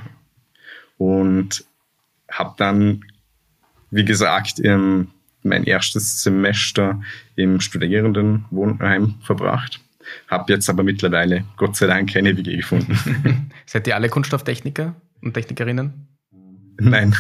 Und 0.98 1.66
habe 2.30 2.54
dann, 2.58 3.04
wie 3.90 4.06
gesagt, 4.06 4.60
im, 4.60 5.08
mein 5.44 5.64
erstes 5.64 6.22
Semester 6.22 7.02
im 7.36 7.60
Studierendenwohnheim 7.60 9.16
verbracht. 9.22 9.82
Habe 10.28 10.54
jetzt 10.54 10.70
aber 10.70 10.84
mittlerweile 10.84 11.46
Gott 11.58 11.76
sei 11.76 11.88
Dank 11.88 12.14
keine 12.14 12.36
WG 12.38 12.58
gefunden. 12.58 13.52
Seid 13.66 13.88
ihr 13.88 13.96
alle 13.96 14.10
Kunststofftechniker 14.10 14.96
und 15.22 15.34
Technikerinnen? 15.34 16.11
Nein. 16.90 17.16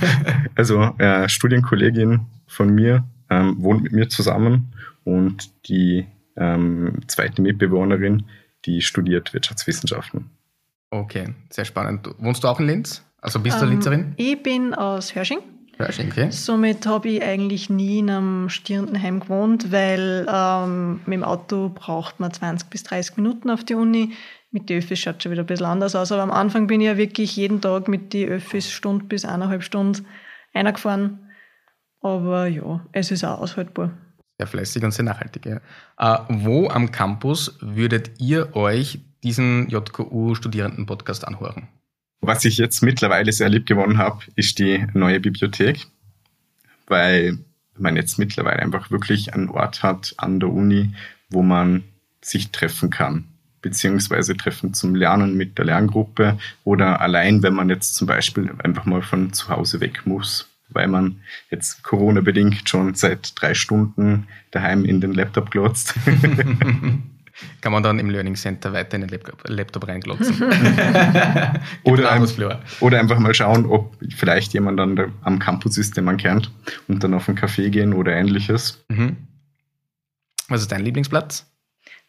also 0.54 0.94
äh, 0.98 1.28
Studienkollegin 1.28 2.20
von 2.46 2.74
mir 2.74 3.04
ähm, 3.28 3.56
wohnt 3.58 3.82
mit 3.82 3.92
mir 3.92 4.08
zusammen 4.08 4.72
und 5.04 5.50
die 5.68 6.06
ähm, 6.36 7.00
zweite 7.06 7.42
Mitbewohnerin, 7.42 8.24
die 8.64 8.82
studiert 8.82 9.32
Wirtschaftswissenschaften. 9.32 10.30
Okay, 10.90 11.34
sehr 11.50 11.64
spannend. 11.64 12.08
Wohnst 12.18 12.44
du 12.44 12.48
auch 12.48 12.60
in 12.60 12.66
Linz? 12.66 13.04
Also 13.20 13.38
bist 13.40 13.60
du 13.60 13.64
ähm, 13.64 13.72
Linzerin? 13.72 14.14
Ich 14.16 14.42
bin 14.42 14.74
aus 14.74 15.14
Hörsching. 15.14 15.38
Hörsching, 15.78 16.08
okay. 16.10 16.30
Somit 16.30 16.86
habe 16.86 17.08
ich 17.08 17.22
eigentlich 17.22 17.70
nie 17.70 18.00
in 18.00 18.10
einem 18.10 18.48
Stirnenheim 18.48 19.20
gewohnt, 19.20 19.72
weil 19.72 20.26
ähm, 20.30 21.00
mit 21.06 21.14
dem 21.14 21.24
Auto 21.24 21.70
braucht 21.70 22.20
man 22.20 22.32
20 22.32 22.68
bis 22.68 22.82
30 22.84 23.16
Minuten 23.16 23.50
auf 23.50 23.64
die 23.64 23.74
Uni 23.74 24.12
mit 24.50 24.68
den 24.68 24.78
Öffis 24.78 24.98
schaut 24.98 25.22
schon 25.22 25.32
wieder 25.32 25.42
ein 25.42 25.46
bisschen 25.46 25.66
anders 25.66 25.94
aus. 25.94 26.12
Aber 26.12 26.22
am 26.22 26.30
Anfang 26.30 26.66
bin 26.66 26.80
ich 26.80 26.86
ja 26.86 26.96
wirklich 26.96 27.36
jeden 27.36 27.60
Tag 27.60 27.88
mit 27.88 28.12
den 28.12 28.28
Öffis 28.28 28.70
Stunde 28.70 29.04
bis 29.04 29.24
eineinhalb 29.24 29.62
Stunden 29.62 30.06
eingefahren. 30.52 31.30
Aber 32.00 32.46
ja, 32.46 32.84
es 32.92 33.10
ist 33.10 33.24
auch 33.24 33.40
aushaltbar. 33.40 33.92
Sehr 34.38 34.46
fleißig 34.46 34.82
und 34.82 34.92
sehr 34.92 35.04
nachhaltig. 35.04 35.46
Ja. 35.46 35.60
Äh, 35.98 36.18
wo 36.28 36.68
am 36.68 36.90
Campus 36.90 37.58
würdet 37.60 38.12
ihr 38.18 38.56
euch 38.56 39.00
diesen 39.22 39.68
JKU-Studierenden-Podcast 39.68 41.28
anhören? 41.28 41.68
Was 42.22 42.44
ich 42.44 42.56
jetzt 42.56 42.82
mittlerweile 42.82 43.32
sehr 43.32 43.48
lieb 43.48 43.66
gewonnen 43.66 43.98
habe, 43.98 44.20
ist 44.36 44.58
die 44.58 44.86
neue 44.94 45.20
Bibliothek, 45.20 45.86
weil 46.86 47.38
man 47.78 47.96
jetzt 47.96 48.18
mittlerweile 48.18 48.60
einfach 48.60 48.90
wirklich 48.90 49.32
einen 49.34 49.48
Ort 49.48 49.82
hat 49.82 50.14
an 50.16 50.40
der 50.40 50.50
Uni, 50.50 50.94
wo 51.28 51.42
man 51.42 51.84
sich 52.22 52.50
treffen 52.50 52.90
kann 52.90 53.29
beziehungsweise 53.62 54.36
Treffen 54.36 54.74
zum 54.74 54.94
Lernen 54.94 55.36
mit 55.36 55.58
der 55.58 55.66
Lerngruppe 55.66 56.38
oder 56.64 57.00
allein, 57.00 57.42
wenn 57.42 57.54
man 57.54 57.68
jetzt 57.68 57.94
zum 57.94 58.06
Beispiel 58.06 58.50
einfach 58.62 58.84
mal 58.84 59.02
von 59.02 59.32
zu 59.32 59.48
Hause 59.48 59.80
weg 59.80 60.02
muss, 60.04 60.48
weil 60.68 60.88
man 60.88 61.20
jetzt 61.50 61.82
Corona-bedingt 61.82 62.68
schon 62.68 62.94
seit 62.94 63.40
drei 63.40 63.54
Stunden 63.54 64.26
daheim 64.50 64.84
in 64.84 65.00
den 65.00 65.12
Laptop 65.12 65.50
glotzt. 65.50 65.94
Kann 67.62 67.72
man 67.72 67.82
dann 67.82 67.98
im 67.98 68.10
Learning 68.10 68.34
Center 68.34 68.72
weiter 68.72 68.96
in 68.96 69.02
den 69.02 69.10
Laptop, 69.10 69.48
Laptop 69.48 69.88
reinglotzen. 69.88 70.42
oder, 71.84 72.12
ein, 72.12 72.26
oder 72.80 73.00
einfach 73.00 73.18
mal 73.18 73.32
schauen, 73.34 73.64
ob 73.66 73.96
vielleicht 74.14 74.52
jemand 74.52 74.78
dann 74.78 75.12
am 75.22 75.38
Campus 75.38 75.78
ist, 75.78 75.96
den 75.96 76.04
man 76.04 76.18
kennt 76.18 76.50
und 76.88 77.02
dann 77.02 77.14
auf 77.14 77.28
einen 77.28 77.38
Café 77.38 77.70
gehen 77.70 77.94
oder 77.94 78.12
ähnliches. 78.12 78.84
Mhm. 78.88 79.16
Was 80.48 80.62
ist 80.62 80.72
dein 80.72 80.84
Lieblingsplatz? 80.84 81.49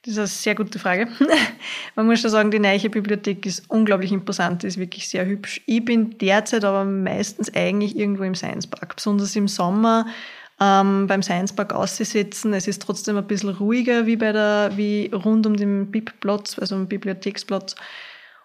Das 0.04 0.14
ist 0.14 0.18
eine 0.18 0.28
sehr 0.28 0.56
gute 0.56 0.80
Frage. 0.80 1.08
Man 1.96 2.08
muss 2.08 2.22
schon 2.22 2.32
sagen, 2.32 2.50
die 2.50 2.58
neue 2.58 2.90
Bibliothek 2.90 3.46
ist 3.46 3.70
unglaublich 3.70 4.12
imposant, 4.12 4.64
ist 4.64 4.80
wirklich 4.80 5.08
sehr 5.08 5.28
hübsch. 5.28 5.62
Ich 5.68 5.86
bin 5.86 6.18
derzeit 6.18 6.66
aber 6.66 6.86
meistens 6.86 7.54
eigentlich 7.54 7.96
irgendwo 7.96 8.24
im 8.24 8.34
Science 8.34 8.66
Park, 8.66 8.96
besonders 8.96 9.36
im 9.36 9.48
Sommer 9.48 10.08
ähm, 10.60 11.06
beim 11.06 11.22
Science 11.22 11.54
Park 11.54 11.74
auszusetzen. 11.74 12.54
Es 12.54 12.68
ist 12.68 12.82
trotzdem 12.82 13.18
ein 13.18 13.28
bisschen 13.28 13.50
ruhiger 13.50 14.08
wie 14.08 14.16
bei 14.16 14.32
der, 14.32 14.72
wie 14.76 15.12
rund 15.14 15.46
um 15.46 15.56
den 15.56 15.92
BIP-Platz, 15.92 16.58
also 16.58 16.78
den 16.78 16.88
Bibliotheksplatz. 16.88 17.76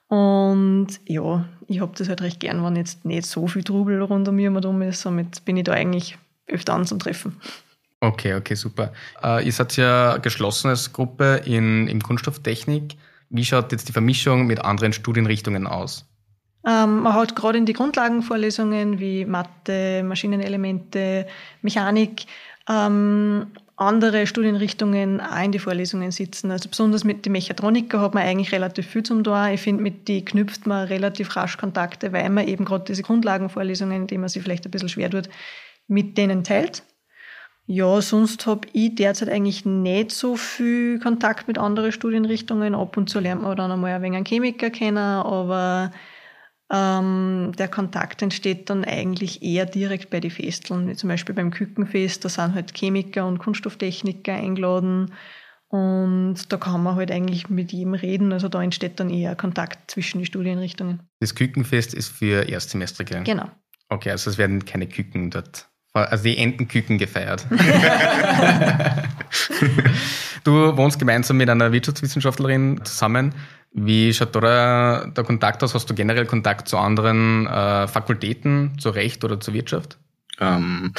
Und 0.08 0.88
ja, 1.06 1.46
ich 1.68 1.80
habe 1.80 1.92
das 1.96 2.08
halt 2.08 2.20
recht 2.20 2.40
gern, 2.40 2.62
wenn 2.62 2.76
jetzt 2.76 3.04
nicht 3.06 3.26
so 3.26 3.46
viel 3.46 3.64
Trubel 3.64 4.02
rund 4.02 4.28
um 4.28 4.36
mich 4.36 4.44
herum 4.44 4.82
ist. 4.82 5.00
Somit 5.00 5.44
bin 5.46 5.56
ich 5.56 5.64
da 5.64 5.72
eigentlich 5.72 6.18
öfter 6.48 6.74
an 6.74 6.84
zum 6.84 6.98
Treffen. 6.98 7.40
Okay, 8.00 8.34
okay, 8.34 8.54
super. 8.54 8.92
Äh, 9.22 9.46
ihr 9.46 9.52
seid 9.52 9.76
ja 9.76 10.18
geschlossenes 10.18 10.92
Gruppe 10.92 11.42
in, 11.44 11.88
in 11.88 12.02
Kunststofftechnik. 12.02 12.96
Wie 13.30 13.44
schaut 13.44 13.72
jetzt 13.72 13.88
die 13.88 13.92
Vermischung 13.92 14.46
mit 14.46 14.64
anderen 14.64 14.92
Studienrichtungen 14.92 15.66
aus? 15.66 16.04
Ähm, 16.66 17.00
man 17.00 17.14
hat 17.14 17.36
gerade 17.36 17.58
in 17.58 17.66
die 17.66 17.72
Grundlagenvorlesungen 17.72 18.98
wie 18.98 19.24
Mathe, 19.24 20.02
Maschinenelemente, 20.02 21.26
Mechanik 21.62 22.26
ähm, 22.68 23.46
andere 23.76 24.26
Studienrichtungen 24.26 25.20
auch 25.20 25.44
in 25.44 25.52
die 25.52 25.58
Vorlesungen 25.58 26.10
sitzen. 26.10 26.50
Also 26.50 26.68
besonders 26.68 27.04
mit 27.04 27.24
den 27.24 27.32
Mechatroniker 27.32 28.00
hat 28.00 28.14
man 28.14 28.24
eigentlich 28.24 28.52
relativ 28.52 28.86
viel 28.86 29.02
zum 29.02 29.22
tun. 29.22 29.48
Ich 29.52 29.60
finde, 29.60 29.82
mit 29.82 30.08
die 30.08 30.24
knüpft 30.24 30.66
man 30.66 30.88
relativ 30.88 31.36
rasch 31.36 31.56
Kontakte, 31.56 32.12
weil 32.12 32.28
man 32.30 32.48
eben 32.48 32.64
gerade 32.64 32.84
diese 32.84 33.02
Grundlagenvorlesungen, 33.02 34.02
in 34.02 34.06
denen 34.06 34.22
man 34.22 34.28
sich 34.28 34.42
vielleicht 34.42 34.64
ein 34.64 34.70
bisschen 34.70 34.88
schwer 34.88 35.10
tut, 35.10 35.28
mit 35.86 36.16
denen 36.18 36.42
teilt. 36.42 36.82
Ja, 37.66 38.00
sonst 38.00 38.46
habe 38.46 38.68
ich 38.72 38.94
derzeit 38.94 39.28
eigentlich 39.28 39.64
nicht 39.64 40.12
so 40.12 40.36
viel 40.36 41.00
Kontakt 41.00 41.48
mit 41.48 41.58
anderen 41.58 41.90
Studienrichtungen. 41.90 42.76
Ab 42.76 42.96
und 42.96 43.10
zu 43.10 43.18
lernt 43.18 43.42
man 43.42 43.56
dann 43.56 43.72
einmal 43.72 43.92
ein 43.92 44.02
wenig 44.02 44.16
einen 44.16 44.26
Chemiker 44.26 44.70
kennen, 44.70 44.98
aber 44.98 45.90
ähm, 46.72 47.52
der 47.58 47.66
Kontakt 47.68 48.22
entsteht 48.22 48.70
dann 48.70 48.84
eigentlich 48.84 49.42
eher 49.42 49.66
direkt 49.66 50.10
bei 50.10 50.20
den 50.20 50.30
Festeln. 50.30 50.88
Wie 50.88 50.94
zum 50.94 51.08
Beispiel 51.08 51.34
beim 51.34 51.50
Kükenfest, 51.50 52.24
da 52.24 52.28
sind 52.28 52.54
halt 52.54 52.72
Chemiker 52.72 53.26
und 53.26 53.38
Kunststofftechniker 53.38 54.32
eingeladen. 54.32 55.12
Und 55.68 56.52
da 56.52 56.56
kann 56.58 56.84
man 56.84 56.94
halt 56.94 57.10
eigentlich 57.10 57.48
mit 57.48 57.72
jedem 57.72 57.94
reden. 57.94 58.32
Also 58.32 58.48
da 58.48 58.62
entsteht 58.62 59.00
dann 59.00 59.10
eher 59.10 59.34
Kontakt 59.34 59.90
zwischen 59.90 60.18
den 60.18 60.26
Studienrichtungen. 60.26 61.00
Das 61.18 61.34
Kükenfest 61.34 61.94
ist 61.94 62.08
für 62.08 62.48
Erstsemestriger. 62.48 63.22
Genau. 63.22 63.50
Okay, 63.88 64.10
also 64.10 64.30
es 64.30 64.38
werden 64.38 64.64
keine 64.64 64.86
Küken 64.86 65.30
dort 65.30 65.68
also 65.96 66.24
die 66.24 66.38
Entenküken 66.38 66.98
gefeiert. 66.98 67.46
du 70.44 70.76
wohnst 70.76 70.98
gemeinsam 70.98 71.36
mit 71.36 71.48
einer 71.48 71.72
Wirtschaftswissenschaftlerin 71.72 72.80
zusammen. 72.84 73.34
Wie 73.72 74.12
schaut 74.14 74.34
da 74.34 75.06
der 75.06 75.24
Kontakt 75.24 75.62
aus? 75.62 75.74
Hast 75.74 75.90
du 75.90 75.94
generell 75.94 76.26
Kontakt 76.26 76.68
zu 76.68 76.78
anderen 76.78 77.46
äh, 77.46 77.86
Fakultäten, 77.86 78.78
zu 78.78 78.90
Recht 78.90 79.22
oder 79.24 79.38
zur 79.38 79.54
Wirtschaft? 79.54 79.98
Ähm, 80.40 80.92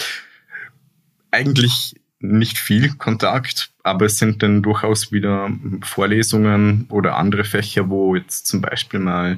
eigentlich 1.32 1.96
nicht 2.20 2.58
viel 2.58 2.94
Kontakt, 2.96 3.72
aber 3.84 4.06
es 4.06 4.18
sind 4.18 4.42
dann 4.44 4.62
durchaus 4.62 5.12
wieder 5.12 5.50
Vorlesungen 5.82 6.88
oder 6.90 7.16
andere 7.18 7.44
Fächer, 7.44 7.90
wo 7.90 8.16
jetzt 8.16 8.48
zum 8.48 8.62
Beispiel 8.62 9.00
mal 9.00 9.38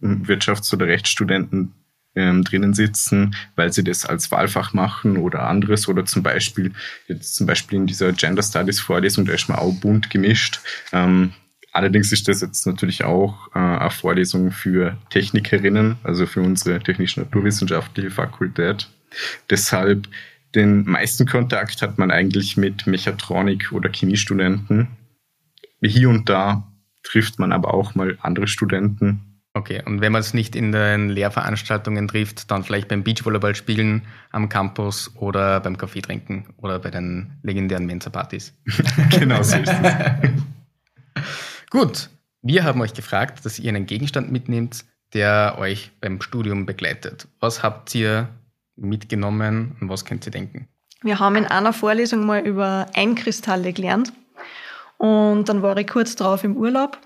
Wirtschafts- 0.00 0.72
oder 0.72 0.86
Rechtsstudenten 0.86 1.74
ähm, 2.14 2.44
drinnen 2.44 2.74
sitzen, 2.74 3.34
weil 3.56 3.72
sie 3.72 3.84
das 3.84 4.04
als 4.04 4.30
Wahlfach 4.30 4.72
machen 4.72 5.16
oder 5.16 5.44
anderes 5.44 5.88
oder 5.88 6.04
zum 6.04 6.22
Beispiel 6.22 6.72
jetzt 7.08 7.34
zum 7.34 7.46
Beispiel 7.46 7.78
in 7.78 7.86
dieser 7.86 8.12
Gender 8.12 8.42
Studies 8.42 8.80
Vorlesung, 8.80 9.24
da 9.24 9.32
ist 9.32 9.48
man 9.48 9.58
auch 9.58 9.72
bunt 9.72 10.10
gemischt. 10.10 10.60
Ähm, 10.92 11.32
allerdings 11.72 12.12
ist 12.12 12.28
das 12.28 12.40
jetzt 12.40 12.66
natürlich 12.66 13.04
auch 13.04 13.48
äh, 13.54 13.58
eine 13.58 13.90
Vorlesung 13.90 14.52
für 14.52 14.96
Technikerinnen, 15.10 15.96
also 16.02 16.26
für 16.26 16.42
unsere 16.42 16.80
technisch-naturwissenschaftliche 16.80 18.10
Fakultät. 18.10 18.88
Deshalb 19.50 20.08
den 20.54 20.84
meisten 20.84 21.26
Kontakt 21.26 21.80
hat 21.80 21.98
man 21.98 22.10
eigentlich 22.10 22.56
mit 22.56 22.86
Mechatronik- 22.86 23.72
oder 23.72 23.90
Chemiestudenten. 23.90 24.88
Hier 25.82 26.10
und 26.10 26.28
da 26.28 26.70
trifft 27.02 27.38
man 27.38 27.52
aber 27.52 27.74
auch 27.74 27.94
mal 27.94 28.18
andere 28.20 28.46
Studenten, 28.46 29.31
Okay, 29.54 29.82
und 29.84 30.00
wenn 30.00 30.12
man 30.12 30.20
es 30.20 30.32
nicht 30.32 30.56
in 30.56 30.72
den 30.72 31.10
Lehrveranstaltungen 31.10 32.08
trifft, 32.08 32.50
dann 32.50 32.64
vielleicht 32.64 32.88
beim 32.88 33.04
Beachvolleyball 33.04 33.54
spielen 33.54 34.02
am 34.30 34.48
Campus 34.48 35.14
oder 35.16 35.60
beim 35.60 35.76
Kaffee 35.76 36.00
trinken 36.00 36.46
oder 36.56 36.78
bei 36.78 36.90
den 36.90 37.32
legendären 37.42 37.84
Mensa-Partys. 37.84 38.54
genau 39.10 39.42
so 39.42 39.58
ist 39.58 39.68
es. 39.68 40.32
Gut, 41.70 42.08
wir 42.40 42.64
haben 42.64 42.80
euch 42.80 42.94
gefragt, 42.94 43.44
dass 43.44 43.58
ihr 43.58 43.68
einen 43.68 43.84
Gegenstand 43.84 44.32
mitnehmt, 44.32 44.86
der 45.12 45.56
euch 45.58 45.90
beim 46.00 46.22
Studium 46.22 46.64
begleitet. 46.64 47.28
Was 47.38 47.62
habt 47.62 47.94
ihr 47.94 48.28
mitgenommen 48.76 49.76
und 49.80 49.90
was 49.90 50.06
könnt 50.06 50.24
ihr 50.26 50.32
denken? 50.32 50.66
Wir 51.02 51.18
haben 51.18 51.36
in 51.36 51.44
einer 51.44 51.74
Vorlesung 51.74 52.24
mal 52.24 52.40
über 52.40 52.86
Einkristalle 52.94 53.74
gelernt 53.74 54.14
und 54.96 55.48
dann 55.48 55.60
war 55.60 55.76
ich 55.76 55.88
kurz 55.88 56.16
drauf 56.16 56.42
im 56.42 56.56
Urlaub 56.56 56.98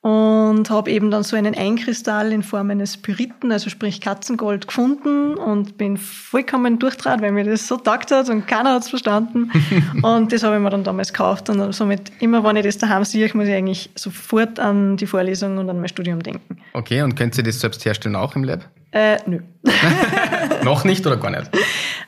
und 0.00 0.70
habe 0.70 0.90
eben 0.90 1.10
dann 1.10 1.24
so 1.24 1.36
einen 1.36 1.56
Einkristall 1.56 2.32
in 2.32 2.44
Form 2.44 2.70
eines 2.70 2.96
Pyriten, 2.96 3.50
also 3.50 3.68
sprich 3.68 4.00
Katzengold, 4.00 4.68
gefunden 4.68 5.34
und 5.34 5.76
bin 5.76 5.96
vollkommen 5.96 6.78
durchtrat, 6.78 7.20
weil 7.20 7.32
mir 7.32 7.44
das 7.44 7.66
so 7.66 7.76
taugt 7.76 8.12
hat 8.12 8.28
und 8.28 8.46
keiner 8.46 8.74
hat 8.74 8.82
es 8.82 8.90
verstanden. 8.90 9.50
und 10.02 10.32
das 10.32 10.44
habe 10.44 10.56
ich 10.56 10.62
mir 10.62 10.70
dann 10.70 10.84
damals 10.84 11.12
gekauft 11.12 11.50
und 11.50 11.72
somit 11.72 12.12
immer, 12.20 12.44
wenn 12.44 12.56
ich 12.56 12.64
das 12.64 12.78
daheim 12.78 13.04
sehe, 13.04 13.28
muss 13.34 13.48
ich 13.48 13.54
eigentlich 13.54 13.90
sofort 13.96 14.60
an 14.60 14.96
die 14.96 15.06
Vorlesung 15.06 15.58
und 15.58 15.68
an 15.68 15.80
mein 15.80 15.88
Studium 15.88 16.22
denken. 16.22 16.58
Okay, 16.74 17.02
und 17.02 17.16
könnt 17.16 17.36
ihr 17.36 17.44
das 17.44 17.58
selbst 17.58 17.84
herstellen 17.84 18.14
auch 18.14 18.36
im 18.36 18.44
Lab? 18.44 18.68
Äh, 18.92 19.18
nö. 19.26 19.40
Noch 20.62 20.84
nicht 20.84 21.06
oder 21.06 21.16
gar 21.16 21.30
nicht? 21.30 21.50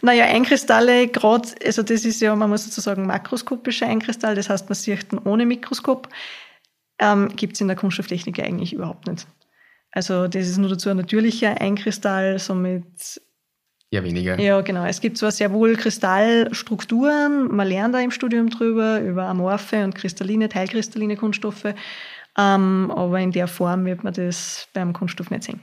Naja, 0.00 0.24
Einkristalle, 0.24 1.08
gerade, 1.08 1.48
also 1.66 1.82
das 1.82 2.04
ist 2.04 2.20
ja, 2.20 2.34
man 2.34 2.48
muss 2.48 2.64
sozusagen 2.64 3.04
makroskopischer 3.04 3.86
Einkristall, 3.86 4.34
das 4.34 4.48
heißt, 4.48 4.68
man 4.68 4.76
sieht 4.76 5.12
ihn 5.12 5.18
ohne 5.24 5.44
Mikroskop 5.44 6.08
ähm, 7.00 7.30
gibt 7.34 7.54
es 7.54 7.60
in 7.60 7.66
der 7.66 7.76
Kunststofftechnik 7.76 8.38
eigentlich 8.38 8.72
überhaupt 8.72 9.08
nicht. 9.08 9.26
Also 9.90 10.28
das 10.28 10.46
ist 10.46 10.58
nur 10.58 10.68
dazu 10.68 10.90
ein 10.90 10.96
natürlicher 10.96 11.60
Einkristall, 11.60 12.38
somit 12.38 13.20
ja, 13.92 14.04
weniger. 14.04 14.38
Ja, 14.38 14.60
genau. 14.60 14.84
Es 14.84 15.00
gibt 15.00 15.18
zwar 15.18 15.32
sehr 15.32 15.50
wohl 15.52 15.74
Kristallstrukturen, 15.74 17.48
man 17.48 17.66
lernt 17.66 17.94
da 17.94 17.98
im 17.98 18.12
Studium 18.12 18.48
drüber, 18.48 19.00
über 19.00 19.24
amorphe 19.24 19.82
und 19.82 19.96
kristalline, 19.96 20.48
teilkristalline 20.48 21.16
Kunststoffe, 21.16 21.74
ähm, 22.38 22.92
aber 22.94 23.18
in 23.18 23.32
der 23.32 23.48
Form 23.48 23.84
wird 23.86 24.04
man 24.04 24.12
das 24.12 24.68
beim 24.74 24.92
Kunststoff 24.92 25.30
nicht 25.30 25.42
sehen. 25.42 25.60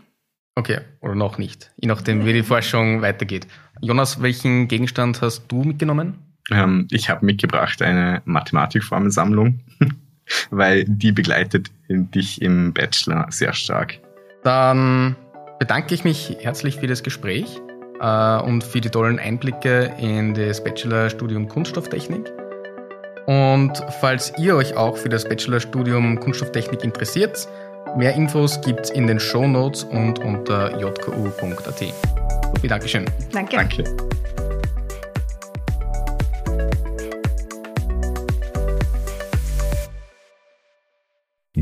Okay, 0.55 0.79
oder 0.99 1.15
noch 1.15 1.37
nicht, 1.37 1.71
je 1.77 1.87
nachdem, 1.87 2.25
wie 2.25 2.33
die 2.33 2.43
Forschung 2.43 3.01
weitergeht. 3.01 3.47
Jonas, 3.79 4.21
welchen 4.21 4.67
Gegenstand 4.67 5.21
hast 5.21 5.47
du 5.47 5.63
mitgenommen? 5.63 6.15
Ähm, 6.51 6.87
ich 6.91 7.09
habe 7.09 7.25
mitgebracht 7.25 7.81
eine 7.81 8.21
Mathematikformelsammlung. 8.25 9.61
weil 10.51 10.85
die 10.85 11.11
begleitet 11.11 11.67
dich 11.89 12.41
im 12.41 12.73
Bachelor 12.73 13.27
sehr 13.29 13.53
stark. 13.53 13.99
Dann 14.43 15.15
bedanke 15.59 15.93
ich 15.93 16.03
mich 16.03 16.37
herzlich 16.41 16.77
für 16.77 16.87
das 16.87 17.03
Gespräch 17.03 17.59
äh, 17.99 18.41
und 18.41 18.63
für 18.63 18.81
die 18.81 18.89
tollen 18.89 19.19
Einblicke 19.19 19.93
in 19.99 20.33
das 20.33 20.63
Bachelorstudium 20.63 21.47
Kunststofftechnik. 21.47 22.31
Und 23.25 23.83
falls 23.99 24.31
ihr 24.37 24.55
euch 24.55 24.75
auch 24.77 24.95
für 24.95 25.09
das 25.09 25.27
Bachelorstudium 25.27 26.19
Kunststofftechnik 26.19 26.83
interessiert, 26.83 27.47
mehr 27.97 28.13
Infos 28.15 28.61
gibt 28.61 28.81
es 28.81 28.89
in 28.89 29.07
den 29.07 29.19
Show 29.19 29.47
Notes 29.47 29.83
und 29.83 30.19
unter 30.19 30.79
jku.at. 30.79 31.93
Dankeschön. 32.63 33.05
Danke. 33.33 33.57
Danke. 33.57 33.83